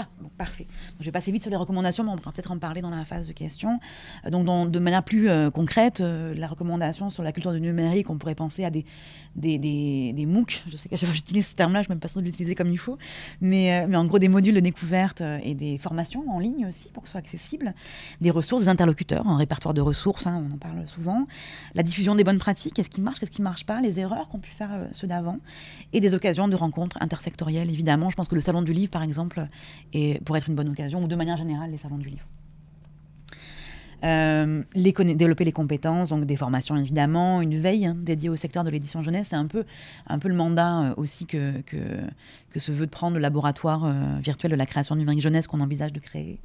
[0.01, 0.07] Ah,
[0.37, 0.63] parfait.
[0.65, 2.91] Donc, je vais passer vite sur les recommandations, mais on pourra peut-être en parler dans
[2.91, 3.81] la phase de questions.
[4.25, 8.09] Euh, donc, de manière plus euh, concrète, euh, la recommandation sur la culture du numérique,
[8.09, 8.85] on pourrait penser à des,
[9.35, 10.63] des, des, des MOOC.
[10.71, 12.21] Je sais qu'à chaque fois que j'utilise ce terme-là, je ne suis même pas sûre
[12.21, 12.97] de l'utiliser comme il faut.
[13.41, 17.03] Mais, mais en gros, des modules de découverte et des formations en ligne aussi pour
[17.03, 17.75] que ce soit accessible.
[18.21, 21.27] Des ressources, des interlocuteurs, un répertoire de ressources, hein, on en parle souvent.
[21.75, 24.29] La diffusion des bonnes pratiques, qu'est-ce qui marche, qu'est-ce qui ne marche pas, les erreurs
[24.29, 25.39] qu'ont pu faire ceux d'avant.
[25.93, 28.11] Et des occasions de rencontres intersectorielles, évidemment.
[28.11, 29.49] Je pense que le salon du livre, par exemple,
[29.92, 32.27] est, pourrait être une bonne occasion, ou de manière générale, les salons du livre.
[34.05, 38.71] Euh, développer les compétences, donc des formations évidemment, une veille hein, dédiée au secteur de
[38.71, 39.29] l'édition jeunesse.
[39.31, 39.65] C'est un peu,
[40.07, 41.79] un peu le mandat euh, aussi que, que,
[42.57, 45.93] se veut de prendre le laboratoire euh, virtuel de la création numérique jeunesse qu'on envisage
[45.93, 46.41] de créer.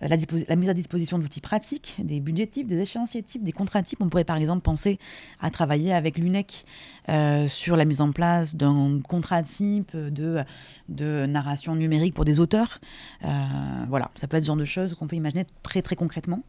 [0.00, 0.16] La,
[0.48, 4.00] la mise à disposition d'outils pratiques, des budgets types, des échéanciers types, des contrats types.
[4.00, 4.98] On pourrait par exemple penser
[5.40, 6.64] à travailler avec l'UNEC
[7.46, 10.42] sur la mise en place d'un contrat type de,
[10.88, 12.80] de narration numérique pour des auteurs.
[13.22, 16.42] Voilà, ça peut être ce genre de choses qu'on peut imaginer très très concrètement.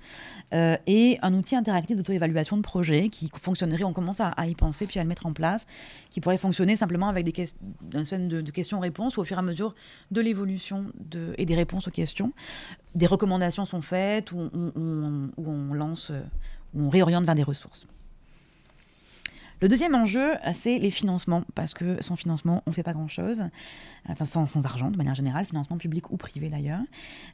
[0.53, 4.87] Euh, et un outil interactif d'auto-évaluation de projet qui fonctionnerait, on commence à, y penser
[4.87, 5.65] puis à le mettre en place,
[6.09, 7.45] qui pourrait fonctionner simplement avec des
[7.93, 9.75] système de, questions-réponses ou au fur et à mesure
[10.11, 10.85] de l'évolution
[11.37, 12.31] et des réponses aux questions.
[12.93, 16.21] Des recommandations sont faites ou on lance, euh,
[16.73, 17.87] où on réoriente vers des ressources.
[19.61, 22.93] Le deuxième enjeu, euh, c'est les financements, parce que sans financement, on ne fait pas
[22.93, 23.43] grand-chose.
[24.09, 26.81] Enfin, sans, argent, de manière générale, financement public ou privé d'ailleurs.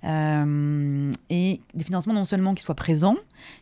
[0.03, 3.17] Euh, et des financements non seulement qui soient présents,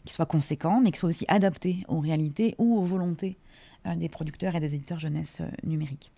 [0.05, 3.37] qui soient conséquents, mais qui soient aussi adaptés aux réalités ou aux volontés
[3.87, 6.11] euh, des producteurs et des éditeurs jeunesse numérique.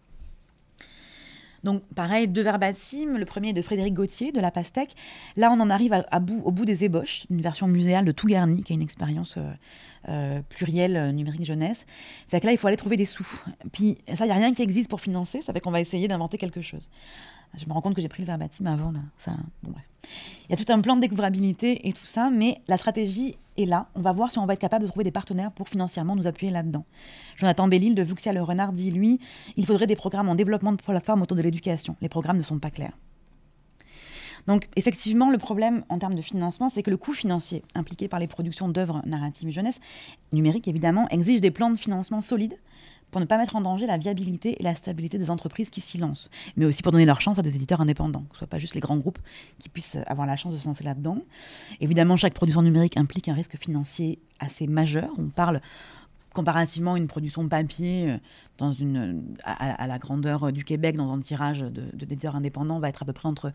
[1.63, 3.19] Donc, pareil, deux verbatims.
[3.19, 4.95] Le premier est de Frédéric Gauthier, de La Pastèque.
[5.35, 8.25] Là, on en arrive à, bout, au bout des ébauches, une version muséale de Tout
[8.25, 9.37] Garni, qui est une expérience
[10.09, 11.85] euh, plurielle euh, numérique jeunesse.
[12.27, 13.27] Fait que là, il faut aller trouver des sous.
[13.71, 15.41] Puis, ça, il n'y a rien qui existe pour financer.
[15.41, 16.89] Ça fait qu'on va essayer d'inventer quelque chose.
[17.57, 19.01] Je me rends compte que j'ai pris le verbatim avant, là.
[19.17, 19.83] Ça, bon, bref.
[20.49, 23.65] Il y a tout un plan de découvrabilité et tout ça, mais la stratégie est
[23.65, 23.87] là.
[23.95, 26.27] On va voir si on va être capable de trouver des partenaires pour financièrement nous
[26.27, 26.85] appuyer là-dedans.
[27.35, 29.19] Jonathan Bellil de Vuxia Le Renard dit, lui,
[29.57, 31.95] il faudrait des programmes en développement de plateformes autour de l'éducation.
[32.01, 32.97] Les programmes ne sont pas clairs.
[34.47, 38.19] Donc, effectivement, le problème en termes de financement, c'est que le coût financier impliqué par
[38.19, 39.79] les productions d'œuvres narratives jeunesse,
[40.31, 42.57] numériques évidemment, exige des plans de financement solides
[43.11, 45.97] pour ne pas mettre en danger la viabilité et la stabilité des entreprises qui s'y
[45.97, 48.57] lancent, mais aussi pour donner leur chance à des éditeurs indépendants, que ce soit pas
[48.57, 49.19] juste les grands groupes
[49.59, 51.17] qui puissent avoir la chance de se lancer là-dedans.
[51.81, 55.09] Évidemment, chaque production numérique implique un risque financier assez majeur.
[55.17, 55.61] On parle
[56.33, 58.09] comparativement une production papier
[58.61, 59.13] euh,
[59.43, 63.13] à, la grandeur du Québec, dans un tirage de, d'éditeurs indépendants, va être à peu
[63.13, 63.51] près entre,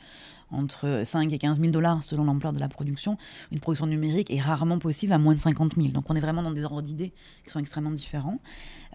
[0.50, 3.16] entre 5 et 15 000 dollars selon l'ampleur de la production.
[3.52, 5.88] Une production numérique est rarement possible à moins de 50 000.
[5.88, 7.12] Donc on est vraiment dans des ordres d'idées
[7.44, 8.40] qui sont extrêmement différents.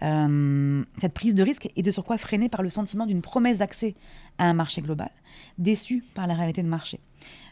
[0.02, 3.94] Euh, cette prise de risque est de surcroît freinée par le sentiment d'une promesse d'accès
[4.38, 5.10] à un marché global,
[5.58, 7.00] déçu par la réalité de marché.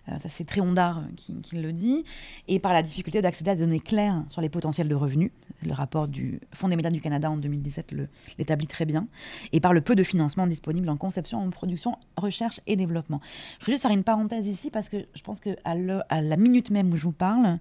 [0.09, 2.05] Euh, ça, c'est Tréondard qui, qui, le dit,
[2.49, 5.31] et par la difficulté d'accéder à des données claires sur les potentiels de revenus.
[5.67, 8.09] Le rapport du Fonds des médias du Canada en 2017 le,
[8.39, 9.07] l'établit très bien,
[9.53, 13.21] et par le peu de financement disponible en conception, en production, recherche et développement.
[13.59, 16.71] Je voudrais juste faire une parenthèse ici, parce que je pense qu'à à la minute
[16.71, 17.59] même où je vous parle,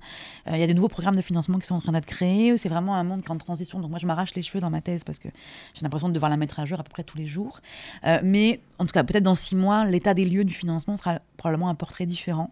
[0.47, 2.57] euh, il y a de nouveaux programmes de financement qui sont en train d'être créés.
[2.57, 3.79] C'est vraiment un monde qui est en transition.
[3.79, 5.29] Donc moi, je m'arrache les cheveux dans ma thèse, parce que
[5.73, 7.59] j'ai l'impression de devoir la mettre à jour à peu près tous les jours.
[8.05, 11.19] Euh, mais en tout cas, peut-être dans six mois, l'état des lieux du financement sera
[11.39, 12.51] probablement un portrait différent.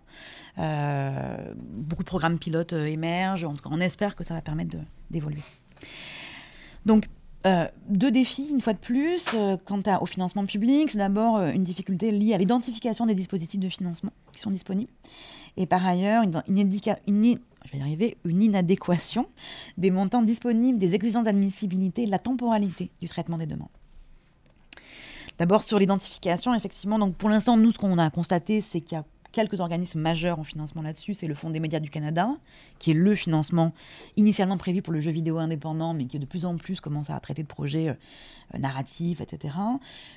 [0.57, 3.43] Euh, beaucoup de programmes pilotes euh, émergent.
[3.43, 4.75] En tout cas, on espère que ça va permettre
[5.11, 5.43] d'évoluer.
[6.85, 7.07] Donc,
[7.45, 10.89] euh, deux défis, une fois de plus, quant à, au financement public.
[10.89, 14.91] C'est d'abord une difficulté liée à l'identification des dispositifs de financement qui sont disponibles.
[15.57, 16.41] Et par ailleurs, une,
[18.25, 19.27] inadéquation
[19.77, 23.67] des montants disponibles, des exigences d'admissibilité de la temporalité du traitement des demandes.
[25.37, 28.99] D'abord sur l'identification, effectivement, donc pour l'instant, nous, ce qu'on a constaté, c'est qu'il y
[28.99, 31.13] a quelques organismes majeurs en financement là-dessus.
[31.13, 32.29] C'est le Fonds des médias du Canada,
[32.79, 33.71] qui est le financement
[34.15, 37.19] initialement prévu pour le jeu vidéo indépendant, mais qui de plus en plus commence à
[37.19, 39.53] traiter de projets euh, narratifs, etc.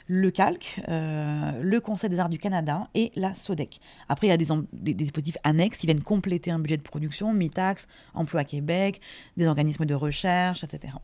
[0.07, 3.81] Le Calc, euh, le Conseil des arts du Canada et la SODEC.
[4.09, 7.89] Après, il y a des, dispositifs annexes qui viennent compléter un budget de production, MITAX,
[8.15, 9.03] Emploi Québec,
[9.37, 10.95] des organismes de recherche, etc.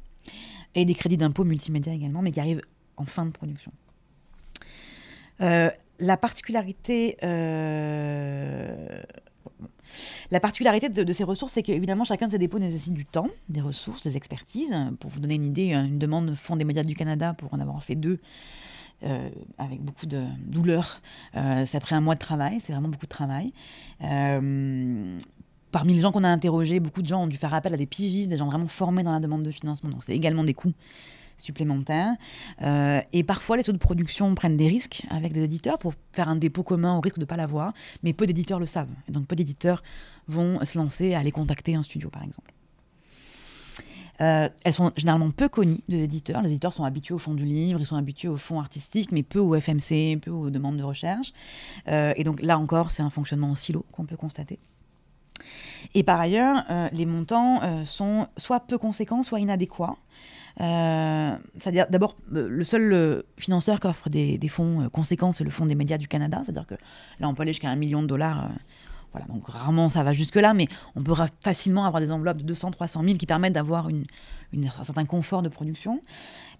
[0.74, 2.62] Et des crédits d'impôt multimédia également, mais qui arrivent
[2.96, 3.72] en fin de production.
[5.40, 9.02] Euh, la particularité, euh...
[10.30, 13.60] la particularité de, ces ressources, c'est qu'évidemment, chacun de ces dépôts nécessite du temps, des
[13.60, 14.74] ressources, des expertises.
[15.00, 17.82] Pour vous donner une idée, une demande Fonds des médias du Canada pour en avoir
[17.82, 18.20] fait deux,
[19.04, 21.00] euh, avec beaucoup de douleur,
[21.36, 23.52] euh, ça a un mois de travail, c'est vraiment beaucoup de travail.
[25.72, 27.86] Parmi les gens qu'on a interrogés, beaucoup de gens ont dû faire appel à des
[27.86, 29.90] pigistes, des gens vraiment formés dans la demande de financement.
[29.90, 30.72] Donc c'est également des coûts
[31.38, 32.14] supplémentaires.
[32.62, 36.28] Euh, et parfois, les studios de production prennent des risques avec des éditeurs pour faire
[36.28, 37.72] un dépôt commun au risque de ne pas l'avoir.
[38.02, 38.88] Mais peu d'éditeurs le savent.
[39.08, 39.82] Et donc peu d'éditeurs
[40.28, 42.52] vont se lancer à aller contacter un studio, par exemple.
[44.22, 46.40] Euh, elles sont généralement peu connues des éditeurs.
[46.40, 49.22] Les éditeurs sont habitués au fond du livre, ils sont habitués au fond artistique, mais
[49.22, 51.32] peu au FMC, peu aux demandes de recherche.
[51.88, 54.58] Euh, et donc là encore, c'est un fonctionnement en silo qu'on peut constater.
[55.94, 59.96] Et par ailleurs, les montants sont soit peu conséquents, soit inadéquats.
[60.58, 65.98] C'est-à-dire, d'abord, le seul financeur qui offre des, fonds conséquents, c'est le Fonds des médias
[65.98, 66.42] du Canada.
[66.44, 66.76] C'est-à-dire que
[67.20, 68.48] là, on peut aller jusqu'à un million de dollars
[69.28, 73.02] donc rarement ça va jusque-là, mais on peut facilement avoir des enveloppes de 200, 300
[73.02, 74.04] 000 qui permettent d'avoir une,
[74.54, 76.02] un certain confort de production.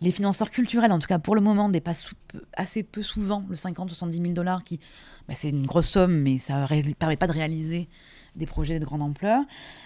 [0.00, 2.10] Les financeurs culturels, en tout cas pour le moment, dépassent
[2.56, 4.80] assez peu souvent le 50, 70 000 dollars, qui
[5.28, 7.88] bah, c'est une grosse somme, mais ça ne permet pas de réaliser
[8.36, 9.42] des projets de grande ampleur.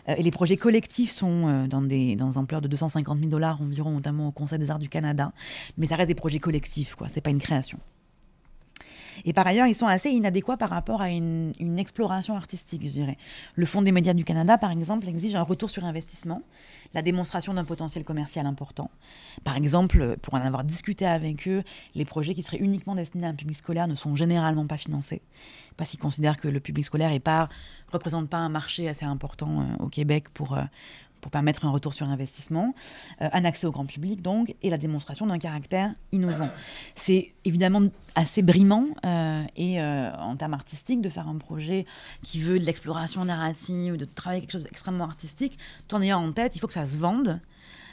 [0.09, 3.61] Euh, et les projets collectifs sont euh, dans, des, dans ampleurs de 250 000 dollars
[3.61, 5.33] environ, notamment au Conseil des arts du Canada.
[5.79, 7.09] Mais ça reste des projets collectifs, quoi.
[7.13, 7.79] C'est pas une création.
[9.25, 13.17] Et par ailleurs, ils sont assez inadéquats par rapport à une, exploration artistique, je dirais.
[13.55, 16.43] Le Fonds des médias du Canada, par exemple, exige un retour sur investissement,
[16.95, 18.91] la démonstration d'un potentiel commercial important.
[19.45, 21.63] Par exemple, pour en avoir discuté avec eux,
[21.95, 25.23] les projets qui seraient uniquement destinés à un public scolaire ne sont généralement pas financés,
[25.77, 27.47] parce qu'ils considèrent que le public scolaire ne
[27.93, 30.63] représente pas un marché assez important euh, au Québec pour, euh,
[31.21, 32.75] pour permettre un retour sur investissement,
[33.23, 36.51] euh, un accès au grand public donc, et la démonstration d'un caractère innovant.
[36.97, 37.83] C'est évidemment
[38.15, 41.87] assez brimant euh, et euh, en termes artistiques de faire un projet
[42.23, 46.33] qui veut de l'exploration narrative, de travailler quelque chose d'extrêmement artistique, tout en ayant en
[46.33, 47.41] tête, il faut que ça se vende.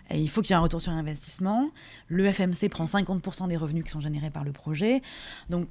[0.10, 1.70] Et il faut qu'il y ait un retour sur investissement.
[2.08, 5.02] Le FMC prend 50% des revenus qui sont générés par le projet.
[5.50, 5.68] Donc,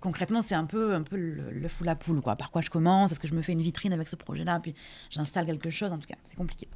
[0.00, 2.20] concrètement, c'est un peu, un peu le, fou la poule.
[2.20, 2.36] Quoi.
[2.36, 3.12] Par quoi je commence?
[3.12, 4.60] Est-ce que je me fais une vitrine avec ce projet-là?
[4.60, 4.74] Puis
[5.10, 5.92] j'installe quelque chose?
[5.92, 6.68] En tout cas, c'est compliqué.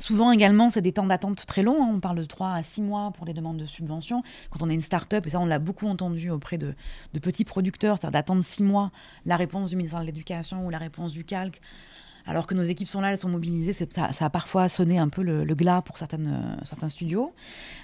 [0.00, 1.84] Souvent également, c'est des temps d'attente très longs.
[1.84, 1.90] Hein.
[1.94, 4.22] On parle de 3 à 6 mois pour les demandes de subvention.
[4.48, 6.74] Quand on est une start-up, et ça on l'a beaucoup entendu auprès de,
[7.20, 8.90] petits producteurs, c'est-à-dire d'attendre 6 mois
[9.26, 11.60] la réponse du ministère de l'Éducation ou la réponse du calque.
[12.26, 15.08] Alors que nos équipes sont là, elles sont mobilisées, ça, ça, a parfois sonné un
[15.08, 17.34] peu le, glas pour euh, certains studios.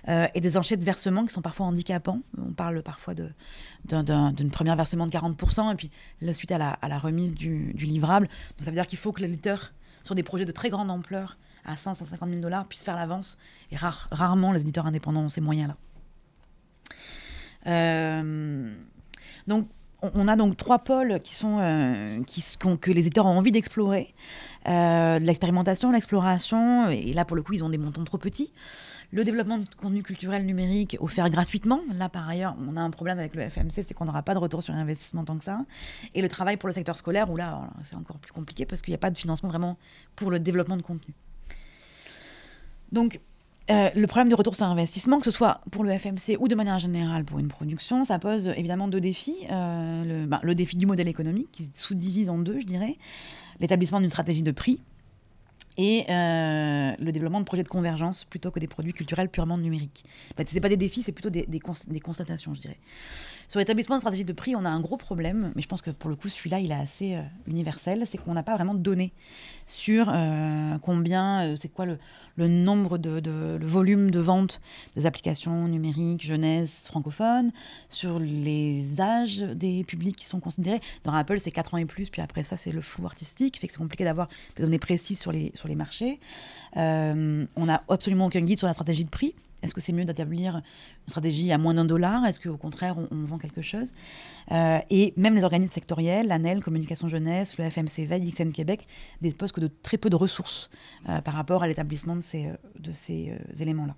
[0.09, 2.21] Euh, et des enchères de versement qui sont parfois handicapants.
[2.39, 7.35] On parle parfois d'une première versement de 40%, et puis la suite à la, remise
[7.35, 8.27] du, livrable.
[8.27, 11.37] Donc ça veut dire qu'il faut que l'éditeur, sur des projets de très grande ampleur,
[11.67, 13.37] à 100, 150 000 dollars puissent faire l'avance.
[13.71, 15.77] Et rarement les éditeurs indépendants ont ces moyens-là.
[17.67, 18.73] Euh,
[19.47, 19.69] donc,
[20.03, 22.45] on, a donc trois pôles qui sont, euh, qui,
[22.81, 24.15] que les éditeurs ont envie d'explorer.
[24.69, 28.53] Euh, l'expérimentation, l'exploration, et là pour le coup ils ont des montants trop petits.
[29.13, 31.81] Le développement de contenu culturel numérique offert gratuitement.
[31.95, 34.39] Là par ailleurs on a un problème avec le FMC, c'est qu'on n'aura pas de
[34.39, 35.65] retour sur investissement tant que ça.
[36.15, 38.93] Et le travail pour le secteur scolaire, où là c'est encore plus compliqué parce qu'il
[38.93, 39.79] n'y a pas de financement vraiment
[40.15, 41.15] pour le développement de contenu.
[42.93, 43.21] Donc,
[43.69, 46.55] euh, le problème de retour sur investissement, que ce soit pour le FMC ou de
[46.55, 49.37] manière générale pour une production, ça pose évidemment deux défis.
[49.51, 52.97] Euh, le, défi du modèle économique, qui se sous-divise en deux, je dirais.
[53.59, 54.81] L'établissement d'une stratégie de prix
[55.79, 60.05] et euh, le développement de projets de convergence plutôt que des produits culturels purement numériques.
[60.39, 62.79] ce n'est pas des défis, c'est plutôt des, des, constatations, je dirais.
[63.49, 65.91] Sur l'établissement de stratégie de prix, on a un gros problème, mais je pense que
[65.91, 69.13] pour le coup, celui-là, il est assez universel, c'est qu'on n'a pas vraiment de données
[69.67, 70.07] sur
[70.83, 71.99] combien, c'est quoi le
[72.37, 74.61] le nombre de, le volume de vente
[74.95, 77.51] des applications numériques jeunesse francophones,
[77.89, 80.81] sur les âges des publics qui sont considérés.
[81.05, 83.67] Dans Apple, c'est 4 ans et plus, puis après ça, c'est le flou artistique, fait
[83.67, 86.21] que c'est compliqué d'avoir des données précises sur les, sur les marchés.
[86.77, 89.35] Euh, on n'a absolument aucun guide sur la stratégie de prix.
[89.63, 90.63] Est-ce que c'est mieux d'établir une
[91.09, 92.25] stratégie à moins d'un dollar?
[92.27, 93.93] Est-ce qu'au contraire, on, vend quelque chose?
[94.53, 98.87] Euh, Et même les organismes sectoriels, l'ANEL, Communication Jeunesse, le FMC Veille, XN Québec,
[99.23, 100.69] disposent que de très peu de ressources
[101.09, 103.95] euh, par rapport à l'établissement de ces, euh, éléments-là.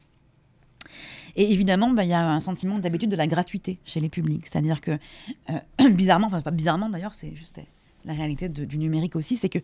[1.36, 4.46] Et évidemment, bah, il y a un sentiment d'habitude de la gratuité chez les publics.
[4.46, 4.98] C'est-à-dire que,
[5.90, 7.60] bizarrement, enfin pas bizarrement d'ailleurs, c'est juste
[8.04, 9.58] la réalité du numérique aussi, c'est que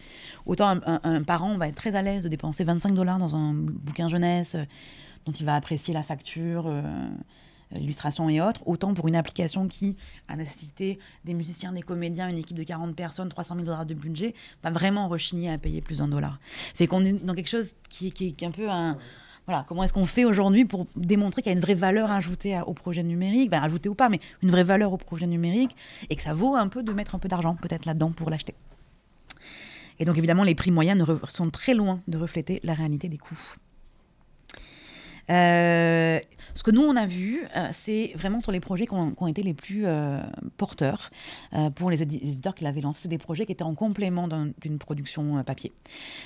[0.44, 3.54] autant un, un, parent va être très à l'aise de dépenser 25 dollars dans un
[3.54, 4.56] bouquin jeunesse,
[5.26, 6.82] dont il va apprécier la facture, euh,
[7.72, 9.96] l'illustration et autres, autant pour une application qui
[10.28, 13.94] a nécessité des musiciens, des comédiens, une équipe de 40 personnes, 300 000 dollars de
[13.94, 16.38] budget, va vraiment rechigner à payer plus d'un dollar.
[16.74, 18.98] Fait qu'on est dans quelque chose qui, est un peu un...
[19.46, 22.58] Voilà, comment est-ce qu'on fait aujourd'hui pour démontrer qu'il y a une vraie valeur ajoutée
[22.66, 25.76] au projet numérique, ben, ajoutée ou pas, mais une vraie valeur au projet numérique,
[26.08, 28.54] et que ça vaut un peu de mettre un peu d'argent peut-être là-dedans pour l'acheter.
[29.98, 33.38] Et donc évidemment, les prix moyens sont très loin de refléter la réalité des coûts.
[35.30, 36.20] Euh,
[36.54, 39.42] ce que nous, on a vu, euh, c'est vraiment sur les projets qui ont, été
[39.42, 40.20] les plus euh,
[40.56, 41.10] porteurs
[41.74, 43.00] pour les éditeurs qui l'avaient lancé.
[43.02, 45.72] C'est des projets qui étaient en complément d'une production papier.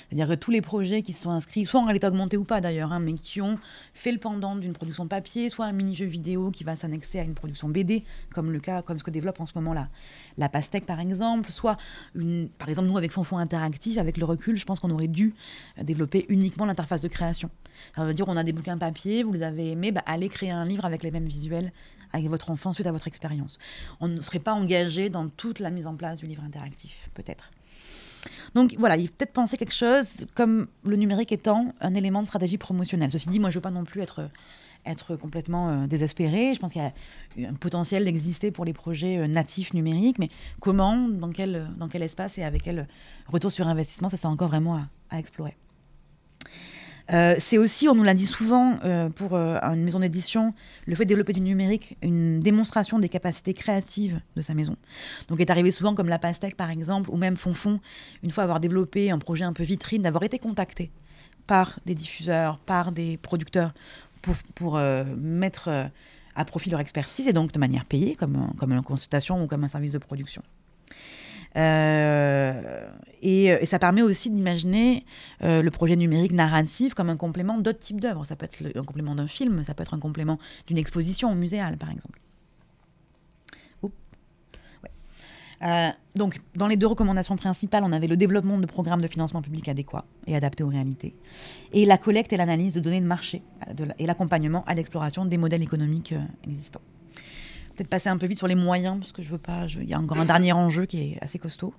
[0.07, 2.61] C'est-à-dire que tous les projets qui se sont inscrits, soit en réalité augmentée ou pas
[2.61, 3.57] d'ailleurs, hein, mais qui ont
[3.93, 7.33] fait le pendant d'une production papier, soit un mini-jeu vidéo qui va s'annexer à une
[7.33, 9.87] production BD, comme le cas, comme ce que développe en ce moment là
[10.39, 11.77] la pastèque par exemple, soit
[12.57, 15.35] par exemple nous avec Fonfon Interactif, avec le recul, je pense qu'on aurait dû
[15.81, 17.49] développer uniquement l'interface de création.
[17.95, 18.88] Ça veut dire on a des bouquins papier,
[19.23, 21.71] vous les avez aimés, bah, allez créer un livre avec les mêmes visuels
[22.11, 23.59] avec votre enfant suite à votre expérience.
[23.99, 27.51] On ne serait pas engagé dans toute la mise en place du livre interactif, peut-être.
[28.55, 32.27] Donc voilà, il faut peut-être penser quelque chose comme le numérique étant un élément de
[32.27, 33.11] stratégie promotionnelle.
[33.11, 34.29] Ceci dit, moi je ne veux pas non plus être,
[34.85, 36.53] être complètement euh, désespéré.
[36.53, 36.81] Je pense qu'il
[37.37, 40.29] y a un potentiel d'exister pour les projets euh, natifs numériques, mais
[40.59, 42.87] comment, dans quel, dans quel espace et avec quel
[43.27, 45.55] retour sur investissement, ça c'est encore vraiment à explorer.
[47.11, 50.53] Euh, c'est aussi, on nous l'a dit souvent euh, pour euh, une maison d'édition,
[50.85, 54.75] le fait de développer du numérique, une démonstration des capacités créatives de sa maison.
[55.27, 57.79] Donc, est arrivé souvent comme la Pastèque, par exemple, ou même Fonfon,
[58.23, 60.91] une fois avoir développé un projet un peu vitrine, d'avoir été contacté
[61.47, 63.73] par des diffuseurs, par des producteurs
[64.21, 64.79] pour, pour
[65.17, 65.89] mettre
[66.35, 69.63] à profit leur expertise et donc de manière payée, comme, comme une consultation ou comme
[69.63, 70.43] un service de production.
[71.57, 72.87] Euh,
[73.21, 75.05] et, ça permet aussi d'imaginer
[75.43, 78.25] euh, le projet numérique narratif comme un complément d'autres types d'œuvres.
[78.25, 81.77] Ça peut être un complément d'un film, ça peut être un complément d'une exposition muséale,
[81.77, 82.19] par exemple.
[85.61, 89.41] Euh, donc, dans les deux recommandations principales, on avait le développement de programmes de financement
[89.41, 91.17] public adéquats et adaptés aux réalités,
[91.73, 93.43] et la collecte et l'analyse de données de marché
[93.97, 96.13] et l'accompagnement à l'exploration des modèles économiques
[96.45, 96.79] existants
[97.79, 99.65] peut-être passer un peu vite sur les moyens, parce que je veux pas.
[99.67, 101.73] Il y a encore un dernier enjeu qui est assez costaud.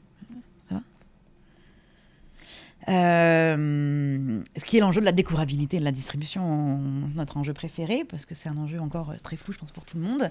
[2.91, 6.79] Euh, ce qui est l'enjeu de la découvrabilité de la distribution,
[7.15, 9.97] notre enjeu préféré, parce que c'est un enjeu encore très flou, je pense, pour tout
[9.97, 10.31] le monde.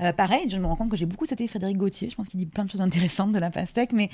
[0.00, 2.38] Euh, pareil, je me rends compte que j'ai beaucoup cité Frédéric Gauthier, je pense qu'il
[2.38, 4.10] dit plein de choses intéressantes de la pastèque, mais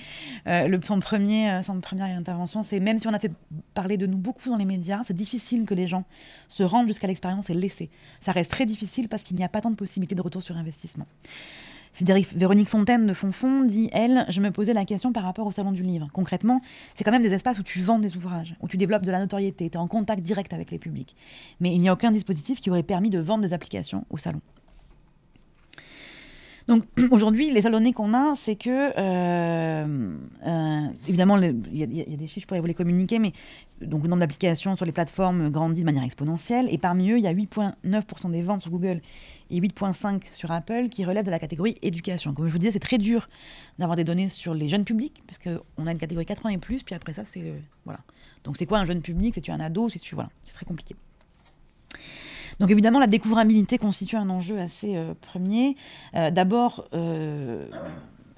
[0.46, 3.32] euh, le, son, premier, son première intervention, c'est même si on a fait
[3.74, 6.04] parler de nous beaucoup dans les médias, c'est difficile que les gens
[6.48, 7.82] se rendent jusqu'à l'expérience et laissent.
[8.20, 10.56] Ça reste très difficile parce qu'il n'y a pas tant de possibilités de retour sur
[10.56, 11.06] investissement.
[12.00, 15.70] Véronique Fontaine de Fonfon dit, elle, je me posais la question par rapport au salon
[15.70, 16.08] du livre.
[16.12, 16.60] Concrètement,
[16.94, 19.20] c'est quand même des espaces où tu vends des ouvrages, où tu développes de la
[19.20, 21.14] notoriété, tu es en contact direct avec les publics.
[21.60, 24.40] Mais il n'y a aucun dispositif qui aurait permis de vendre des applications au salon.
[26.66, 32.26] Donc aujourd'hui, les salonnés qu'on a, c'est que, euh, euh, évidemment, il y, a des
[32.26, 33.32] chiffres, je pourrais vous les communiquer, mais
[33.80, 36.68] donc le nombre d'applications sur les plateformes grandit de manière exponentielle.
[36.70, 39.00] Et parmi eux, il y a 8,9% des ventes sur Google
[39.50, 42.32] et 8,5% sur Apple qui relèvent de la catégorie éducation.
[42.32, 43.28] Comme je vous disais, c'est très dur
[43.78, 46.82] d'avoir des données sur les jeunes publics, parce qu'on a une catégorie 80 et plus,
[46.82, 47.42] puis après ça, c'est...
[47.84, 48.00] Voilà.
[48.44, 49.34] Donc c'est quoi un jeune public?
[49.34, 49.88] C'est tu un ado?
[49.88, 50.14] C'est tu...
[50.14, 50.94] Voilà, c'est très compliqué.
[52.60, 55.76] Donc évidemment, la découvrabilité constitue un enjeu assez euh, premier.
[56.14, 57.66] Euh, d'abord, euh,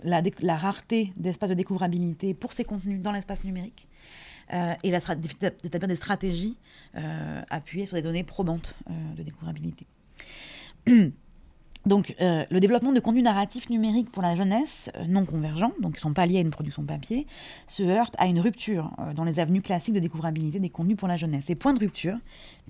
[0.03, 3.89] la, rareté d'espace de découvrabilité pour ces contenus dans l'espace numérique.
[4.85, 6.57] et d'établir des stratégies
[7.51, 8.77] appuyées sur des données probantes
[9.17, 9.87] de découvrabilité.
[11.87, 15.93] Donc, euh, le développement de contenus narratifs numériques pour la jeunesse, euh, non convergents, donc
[15.93, 17.29] qui ne sont pas liés à une production papier,
[17.69, 21.07] se heurte à une rupture euh, dans les avenues classiques de découvrabilité des contenus pour
[21.07, 21.45] la jeunesse.
[21.47, 22.19] Ces points de rupture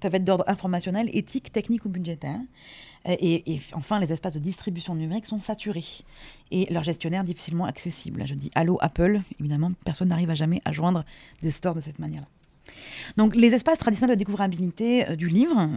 [0.02, 2.38] peuvent être d'ordre informationnel, éthique, technique ou budgétaire.
[3.08, 5.84] Et, enfin, les espaces de distribution numérique sont saturés
[6.50, 8.26] et leurs gestionnaires difficilement accessibles.
[8.26, 11.04] Je dis allô Apple, évidemment, personne n'arrive jamais à joindre
[11.40, 12.26] des stores de cette manière-là.
[13.16, 15.68] Donc, les espaces traditionnels de découvrabilité du livre,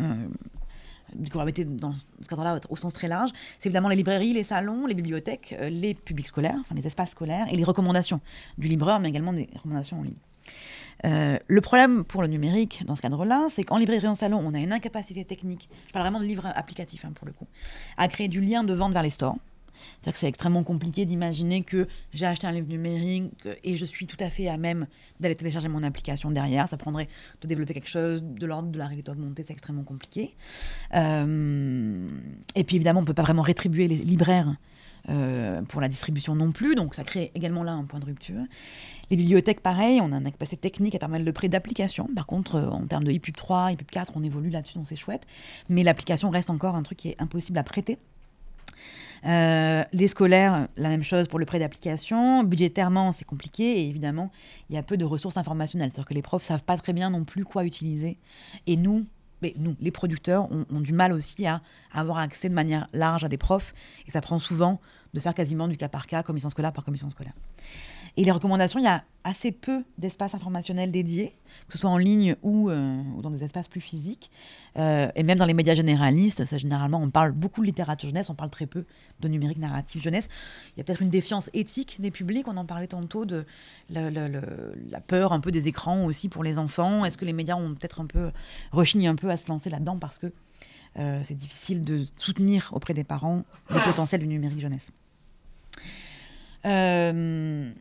[1.15, 4.93] découvrabilité dans ce cadre-là au sens très large, c'est évidemment les librairies, les salons, les
[4.93, 8.21] bibliothèques, euh, les publics scolaires, enfin les espaces scolaires et les recommandations
[8.57, 10.15] du libraire, mais également des recommandations en ligne.
[11.05, 14.53] Euh, le problème pour le numérique dans ce cadre-là, c'est qu'en librairie en salon, on
[14.53, 17.47] a une incapacité technique, je parle vraiment de livres applicatifs hein, pour le coup,
[17.97, 19.37] à créer du lien de vente vers les stores.
[20.01, 23.31] C'est-à-dire que c'est extrêmement compliqué d'imaginer que j'ai acheté un livre numérique
[23.63, 24.87] et je suis tout à fait à même
[25.19, 26.67] d'aller télécharger mon application derrière.
[26.67, 27.09] Ça prendrait
[27.41, 30.35] de développer quelque chose de l'ordre de la réalité augmentée, c'est extrêmement compliqué.
[30.95, 32.07] Euh,
[32.55, 34.55] et puis évidemment, on ne peut pas vraiment rétribuer les libraires
[35.07, 38.41] euh, pour la distribution non plus, donc ça crée également là un point de rupture.
[39.09, 42.07] Les bibliothèques, pareil, on a une capacité technique à permettre le prêt d'application.
[42.15, 44.95] Par contre, euh, en termes de EPUB 3, EPUB 4, on évolue là-dessus, donc c'est
[44.95, 45.25] chouette.
[45.69, 47.97] Mais l'application reste encore un truc qui est impossible à prêter.
[49.25, 52.43] Euh, les scolaires, la même chose pour le prêt d'application.
[52.43, 54.31] Budgétairement, c'est compliqué et évidemment,
[54.69, 55.89] il y a peu de ressources informationnelles.
[55.91, 58.17] C'est-à-dire que les profs savent pas très bien non plus quoi utiliser.
[58.67, 59.05] Et nous,
[59.41, 61.61] mais nous, les producteurs, ont, du mal aussi à,
[61.91, 63.73] avoir accès de manière large à des profs.
[64.07, 64.79] Et ça prend souvent
[65.13, 67.33] de faire quasiment du cas par cas, commission scolaire par commission scolaire.
[68.17, 71.35] Et les recommandations, il y a assez peu d'espaces informationnels dédiés,
[71.67, 74.31] que ce soit en ligne ou, euh, dans des espaces plus physiques.
[74.77, 78.29] Euh, et même dans les médias généralistes, ça, généralement, on parle beaucoup de littérature jeunesse,
[78.29, 78.85] on parle très peu
[79.19, 80.29] de numérique narratif jeunesse.
[80.75, 83.45] Il y a peut-être une défiance éthique des publics, on en parlait tantôt, de
[83.89, 87.03] la, la peur un peu des écrans aussi pour les enfants.
[87.05, 88.31] Est-ce que les médias ont peut-être un peu
[88.71, 90.31] rechigné un peu à se lancer là-dedans parce que
[90.97, 94.91] euh, c'est difficile de soutenir auprès des parents le potentiel du numérique jeunesse?
[96.65, 97.71] Euh,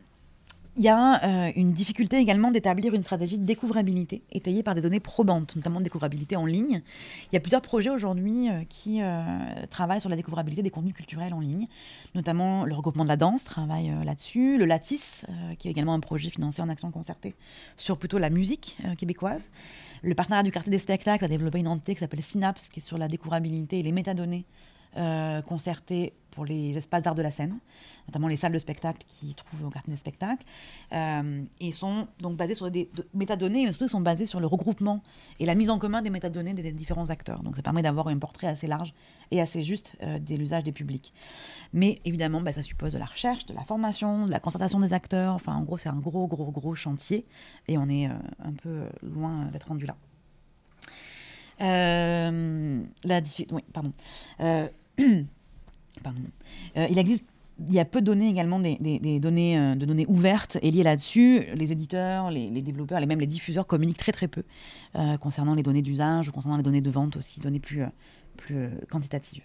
[0.77, 4.81] il y a euh, une difficulté également d'établir une stratégie de découvrabilité étayée par des
[4.81, 6.81] données probantes, notamment de découvrabilité en ligne.
[7.31, 9.01] Il y a plusieurs projets aujourd'hui qui
[9.69, 11.67] travaillent sur la découvrabilité des contenus culturels en ligne,
[12.15, 15.25] notamment le regroupement de la danse travaille là-dessus, le Lattice,
[15.57, 17.35] qui est également un projet financé en action concertée
[17.75, 19.49] sur plutôt la musique québécoise.
[20.01, 22.83] Le partenariat du quartier des spectacles a développé une entité qui s'appelle Synapse, qui est
[22.83, 24.45] sur la découvrabilité et les métadonnées
[24.97, 25.41] euh,
[26.31, 27.59] pour les espaces d'art de la scène,
[28.07, 30.45] notamment les salles de spectacle qui trouvent au quartier des spectacles,
[30.93, 35.03] euh, et sont donc basées sur des métadonnées, mais surtout sont basées sur le regroupement
[35.39, 37.43] et la mise en commun des métadonnées des, différents acteurs.
[37.43, 38.93] Donc ça permet d'avoir un portrait assez large
[39.31, 41.13] et assez juste euh, de l'usage des publics.
[41.73, 44.93] Mais évidemment, bah, ça suppose de la recherche, de la formation, de la concertation des
[44.93, 45.35] acteurs.
[45.35, 47.25] Enfin, en gros, c'est un gros, gros, gros chantier,
[47.67, 48.13] et on est euh,
[48.43, 49.95] un peu loin d'être rendu là.
[51.61, 53.21] Euh, la
[53.51, 53.91] oui, pardon.
[56.77, 57.25] Euh, il existe
[57.67, 60.83] il y a peu de données également, des, données, euh, de données ouvertes et liées
[60.83, 61.45] là-dessus.
[61.55, 64.43] Les éditeurs, les, développeurs et même les diffuseurs communiquent très très peu
[64.95, 67.83] euh, concernant les données d'usage concernant les données de vente aussi, données plus
[68.89, 69.43] quantitatives.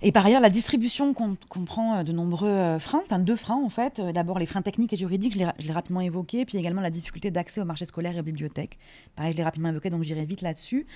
[0.00, 3.68] Et par ailleurs, la distribution comprend euh, de nombreux euh, freins, enfin deux freins en
[3.68, 3.98] fait.
[3.98, 7.32] Euh, d'abord les freins techniques et juridiques, je l'ai rapidement évoqué, puis également la difficulté
[7.32, 8.78] d'accès au marché scolaire et aux bibliothèques.
[9.16, 10.86] Pareil, je l'ai rapidement évoqué, donc j'irai vite là-dessus.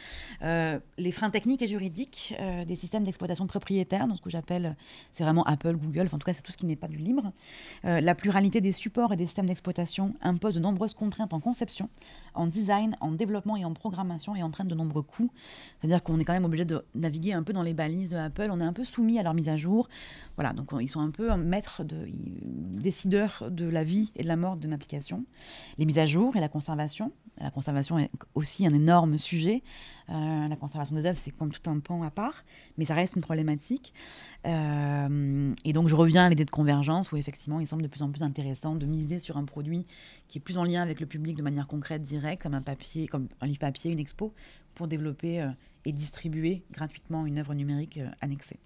[0.40, 2.34] les freins techniques et juridiques
[2.66, 4.76] des systèmes d'exploitation propriétaires, donc ce que j'appelle,
[5.10, 6.98] c'est vraiment Apple, Google, enfin, en tout cas c'est tout ce qui n'est pas du
[6.98, 7.32] libre.
[7.82, 11.88] la pluralité des supports et des systèmes d'exploitation impose de nombreuses contraintes en conception,
[12.34, 15.30] en design, en développement et en programmation et entraîne de nombreux coûts.
[15.80, 18.48] C'est-à-dire qu'on est quand même obligé de naviguer un peu dans les balises de Apple,
[18.50, 19.88] on est un peu soumis à leur mise à jour.
[20.36, 24.36] Voilà, donc ils sont un peu maîtres, de, décideurs de la vie et de la
[24.36, 25.24] mort d'une application.
[25.78, 27.12] Les mises à jour et la conservation.
[27.38, 29.62] La conservation est aussi un énorme sujet.
[30.10, 32.44] Euh, la conservation des œuvres, c'est comme tout un pan à part,
[32.76, 33.94] mais ça reste une problématique.
[34.46, 38.02] Euh, et donc je reviens à l'idée de convergence où effectivement il semble de plus
[38.02, 39.86] en plus intéressant de miser sur un produit
[40.28, 43.08] qui est plus en lien avec le public de manière concrète, directe, comme un papier,
[43.08, 44.34] comme un livre papier, une expo,
[44.74, 45.48] pour développer euh,
[45.84, 48.60] et distribuer gratuitement une œuvre numérique annexée.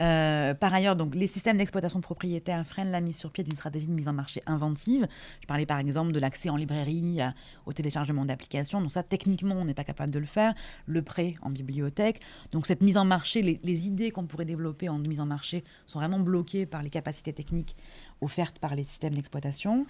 [0.00, 3.86] Euh, par ailleurs, donc, les systèmes d'exploitation propriétaire freinent la mise sur pied d'une stratégie
[3.86, 5.08] de mise en marché inventive.
[5.40, 7.18] Je parlais par exemple de l'accès en librairie
[7.66, 8.80] au téléchargement d'applications.
[8.80, 10.54] Donc ça, techniquement, on n'est pas capable de le faire.
[10.86, 12.20] Le prêt en bibliothèque.
[12.52, 15.98] Donc cette mise en marché, les idées qu'on pourrait développer en mise en marché sont
[15.98, 17.76] vraiment bloquées par les capacités techniques
[18.20, 19.86] offertes par les systèmes d'exploitation.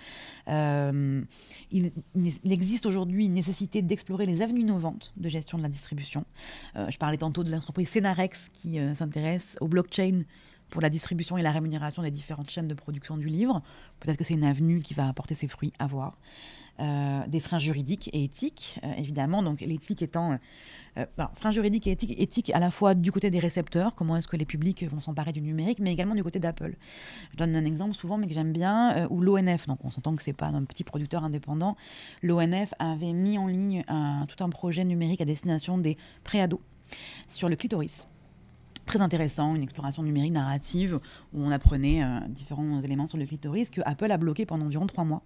[0.48, 1.22] Euh,
[1.70, 1.92] il,
[2.50, 6.24] existe aujourd'hui une nécessité d'explorer les avenues innovantes de gestion de la distribution.
[6.76, 10.22] Euh, je parlais tantôt de l'entreprise Cenarex qui euh, s'intéresse au blockchain
[10.70, 13.62] pour la distribution et la rémunération des différentes chaînes de production du livre.
[14.00, 16.18] Peut-être que c'est une avenue qui va apporter ses fruits à voir.
[16.78, 19.42] des freins juridiques et éthiques, évidemment.
[19.42, 20.38] Donc l'éthique étant
[20.96, 24.36] euh, frein juridique et éthique, à la fois du côté des récepteurs, comment est-ce que
[24.36, 26.76] les publics vont s'emparer du numérique, mais également du côté d'Apple.
[27.32, 30.14] Je donne un exemple souvent, mais que j'aime bien, euh, où l'ONF, donc on s'entend
[30.16, 31.76] que c'est pas un petit producteur indépendant,
[32.22, 33.84] l'ONF avait mis en ligne
[34.28, 36.60] tout un projet numérique à destination des préados
[37.26, 38.06] sur le clitoris
[38.88, 40.98] très intéressant, une exploration numérique narrative
[41.34, 44.86] où on apprenait euh, différents éléments sur le clitoris que Apple a bloqué pendant environ
[44.86, 45.22] trois mois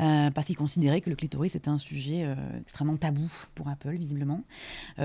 [0.00, 3.94] euh, parce qu'il considérait que le clitoris était un sujet euh, extrêmement tabou pour Apple
[3.94, 4.42] visiblement.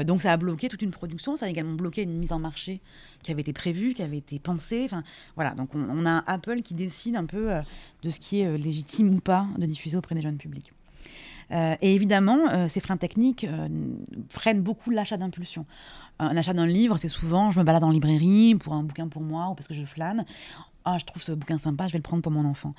[0.04, 2.82] donc ça a bloqué toute une production, ça a également bloqué une mise en marché
[3.22, 4.82] qui avait été prévue, qui avait été pensée.
[4.86, 5.04] Enfin
[5.36, 7.52] voilà, donc on, on a Apple qui décide un peu
[8.02, 10.74] de ce qui est légitime ou pas de diffuser auprès des jeunes publics.
[11.52, 13.68] Euh, et évidemment, euh, ces freins techniques euh,
[14.30, 15.66] freinent beaucoup l'achat d'impulsion.
[16.20, 19.22] Un achat d'un livre, c'est souvent je me balade en librairie pour un bouquin pour
[19.22, 20.26] moi ou parce que je flâne.
[20.86, 22.76] Ah, je trouve ce bouquin sympa, je vais le prendre pour mon enfant.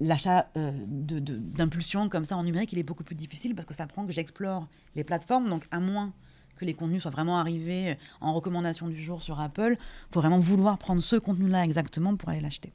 [0.00, 4.04] L'achat d'impulsion comme ça en numérique, il est beaucoup plus difficile parce que ça prend
[4.04, 5.48] que j'explore les plateformes.
[5.48, 6.12] Donc, à moins
[6.56, 10.40] que les contenus soient vraiment arrivés en recommandation du jour sur Apple, il faut vraiment
[10.40, 12.72] vouloir prendre ce contenu-là exactement pour aller l'acheter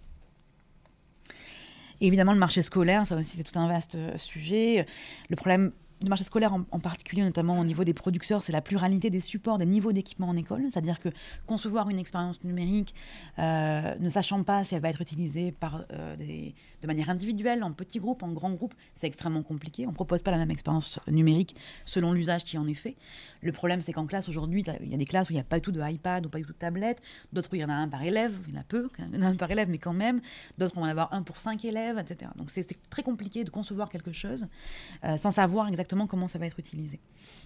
[2.01, 4.85] évidemment, le marché scolaire, ça aussi, c'est tout un vaste euh, sujet.
[5.29, 5.71] Le problème
[6.01, 9.57] du marché scolaire en, particulier, notamment au niveau des producteurs, c'est la pluralité des supports,
[9.57, 10.63] des niveaux d'équipement en école.
[10.71, 11.09] C'est-à-dire que
[11.45, 12.95] concevoir une expérience numérique,
[13.39, 17.71] euh, ne sachant pas si elle va être utilisée par, euh, de manière individuelle, en
[17.71, 19.85] petits groupes, en grands groupes, c'est extrêmement compliqué.
[19.85, 22.95] On ne propose pas la même expérience numérique selon l'usage qui en est fait.
[23.41, 25.45] Le problème, c'est qu'en classe, aujourd'hui, il y a des classes où il n'y a
[25.45, 27.65] pas du tout de iPad ou pas du tout de tablette, d'autres où il y
[27.65, 29.35] en a un par élève, il y en a peu, il y en a un
[29.35, 30.21] par élève, mais quand même,
[30.57, 32.31] d'autres on va en avoir un pour cinq élèves, etc.
[32.35, 34.47] Donc c'est très compliqué de concevoir quelque chose
[35.03, 36.99] euh, sans savoir exactement comment ça va être utilisé.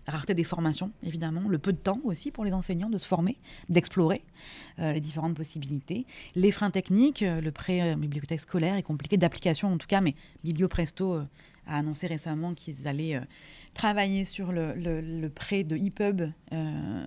[0.07, 3.07] La rareté des formations, évidemment, le peu de temps aussi pour les enseignants de se
[3.07, 3.37] former,
[3.69, 4.23] d'explorer
[4.79, 6.05] euh, les différentes possibilités.
[6.35, 10.15] Les freins techniques, euh, le prêt bibliothèque scolaire est compliqué d'application en tout cas, mais
[10.43, 11.15] BiblioPresto
[11.67, 13.19] a annoncé récemment qu'ils allaient
[13.73, 16.31] travailler sur le, prêt de EPUB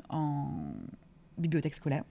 [0.09, 0.75] en
[1.39, 2.05] bibliothèque scolaire.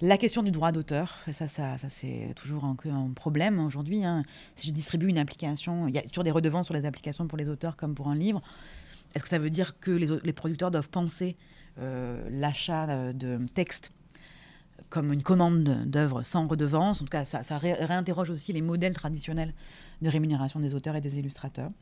[0.00, 1.48] La question du droit d'auteur, ça,
[1.88, 2.76] c'est toujours un,
[3.16, 4.04] problème aujourd'hui.
[4.04, 4.22] Hein.
[4.54, 7.36] Si je distribue une application, il y a toujours des redevances sur les applications pour
[7.36, 8.40] les auteurs comme pour un livre.
[9.14, 11.36] Est-ce que ça veut dire que les, producteurs doivent penser
[11.80, 13.90] euh, l'achat de texte
[14.88, 17.02] comme une commande d'œuvres sans redevance?
[17.02, 19.52] En tout cas, ça réinterroge aussi les modèles traditionnels
[20.00, 21.72] de rémunération des auteurs et des illustrateurs.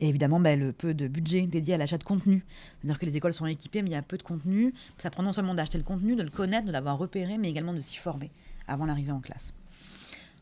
[0.00, 2.44] Et évidemment, ben, le peu de budget dédié à l'achat de contenu.
[2.80, 4.74] C'est-à-dire que les écoles sont équipées, mais il y a peu de contenu.
[4.98, 7.72] Ça prend non seulement d'acheter le contenu, de le connaître, de l'avoir repéré, mais également
[7.74, 8.30] de s'y former
[8.68, 9.52] avant l'arrivée en classe.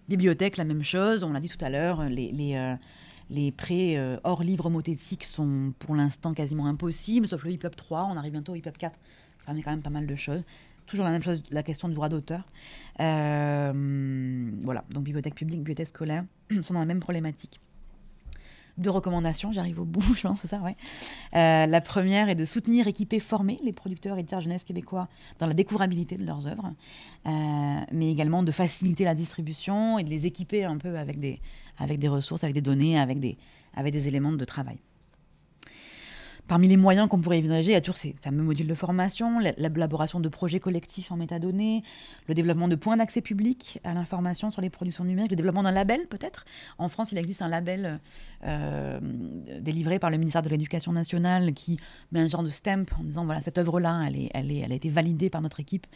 [0.09, 1.23] Bibliothèque, la même chose.
[1.23, 5.95] On l'a dit tout à l'heure, les, euh, prêts euh, hors livre homothétique sont pour
[5.95, 8.09] l'instant quasiment impossibles, sauf le HIPUB 3.
[8.11, 8.99] On arrive bientôt au HIPUB 4.
[9.47, 10.45] Ça est quand même pas mal de choses.
[10.87, 12.43] Toujours la même chose, la question du droit d'auteur.
[12.99, 16.25] Euh, voilà, donc bibliothèque publique, bibliothèque scolaire
[16.63, 17.61] sont dans la même problématique
[18.81, 20.77] deux recommandations, j'arrive au bout, je pense, c'est ça, ouais.
[21.35, 25.09] Euh, la première est de soutenir, équiper, former les producteurs et éditeurs jeunesse québécois
[25.39, 26.73] dans la découvrabilité de leurs œuvres,
[27.27, 31.41] euh, mais également de faciliter la distribution et de les équiper un peu avec des,
[31.79, 33.39] avec des ressources, avec des données, avec des,
[33.75, 34.79] avec des éléments de travail.
[36.51, 39.39] Parmi les moyens qu'on pourrait envisager, il y a toujours ces fameux modules de formation,
[39.39, 41.85] l'élaboration de projets collectifs en métadonnées,
[42.27, 45.71] le développement de points d'accès public à l'information sur les productions numériques, le développement d'un
[45.71, 46.45] label peut-être.
[46.79, 48.01] En France, il existe un label
[48.43, 48.99] euh,
[49.61, 51.79] délivré par le ministère de l'Éducation nationale qui
[52.11, 55.43] met un genre de stamp en disant voilà, cette œuvre-là, elle, a été validée par
[55.43, 55.87] notre équipe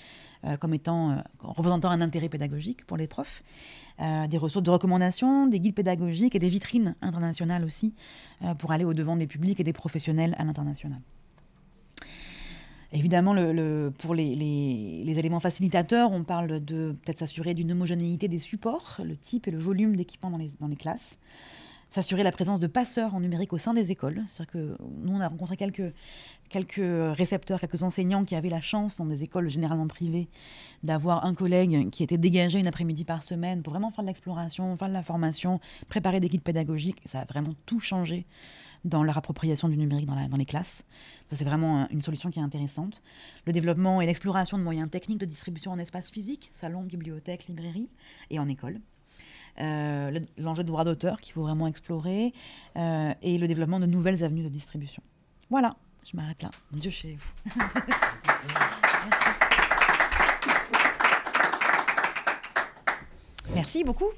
[0.44, 3.42] euh, comme étant, euh, représentant un intérêt pédagogique pour les profs.
[4.00, 7.94] Euh, des ressources de recommandation, des guides pédagogiques et des vitrines internationales aussi
[8.58, 11.00] pour aller au-devant des publics et des professionnels à l'international.
[12.92, 13.34] Évidemment,
[13.98, 19.48] pour les, éléments facilitateurs, on parle de peut-être s'assurer d'une homogénéité des supports, le type
[19.48, 21.18] et le volume d'équipement dans les, dans les classes
[21.94, 24.24] s'assurer la présence de passeurs en numérique au sein des écoles.
[24.26, 25.94] C'est-à-dire que nous, on a rencontré quelques,
[26.48, 30.28] quelques récepteurs, quelques enseignants qui avaient la chance, dans des écoles généralement privées,
[30.82, 34.76] d'avoir un collègue qui était dégagé une après-midi par semaine pour vraiment faire de l'exploration,
[34.76, 37.00] faire de la formation, préparer des guides pédagogiques.
[37.06, 38.26] ça a vraiment tout changé
[38.84, 40.84] dans leur appropriation du numérique dans, dans les classes.
[41.30, 43.02] c'est vraiment une solution qui est intéressante.
[43.46, 47.92] Le développement et l'exploration de moyens techniques de distribution en espace physique, salon, bibliothèque, librairie
[48.30, 48.80] et en école.
[49.60, 52.32] Euh, l'enjeu de droit d'auteur qu'il faut vraiment explorer,
[52.76, 55.02] euh, et le développement de nouvelles avenues de distribution.
[55.48, 56.50] Voilà, je m'arrête là.
[56.72, 57.60] Dieu chez vous.
[58.74, 59.28] Merci.
[63.54, 64.10] Merci beaucoup.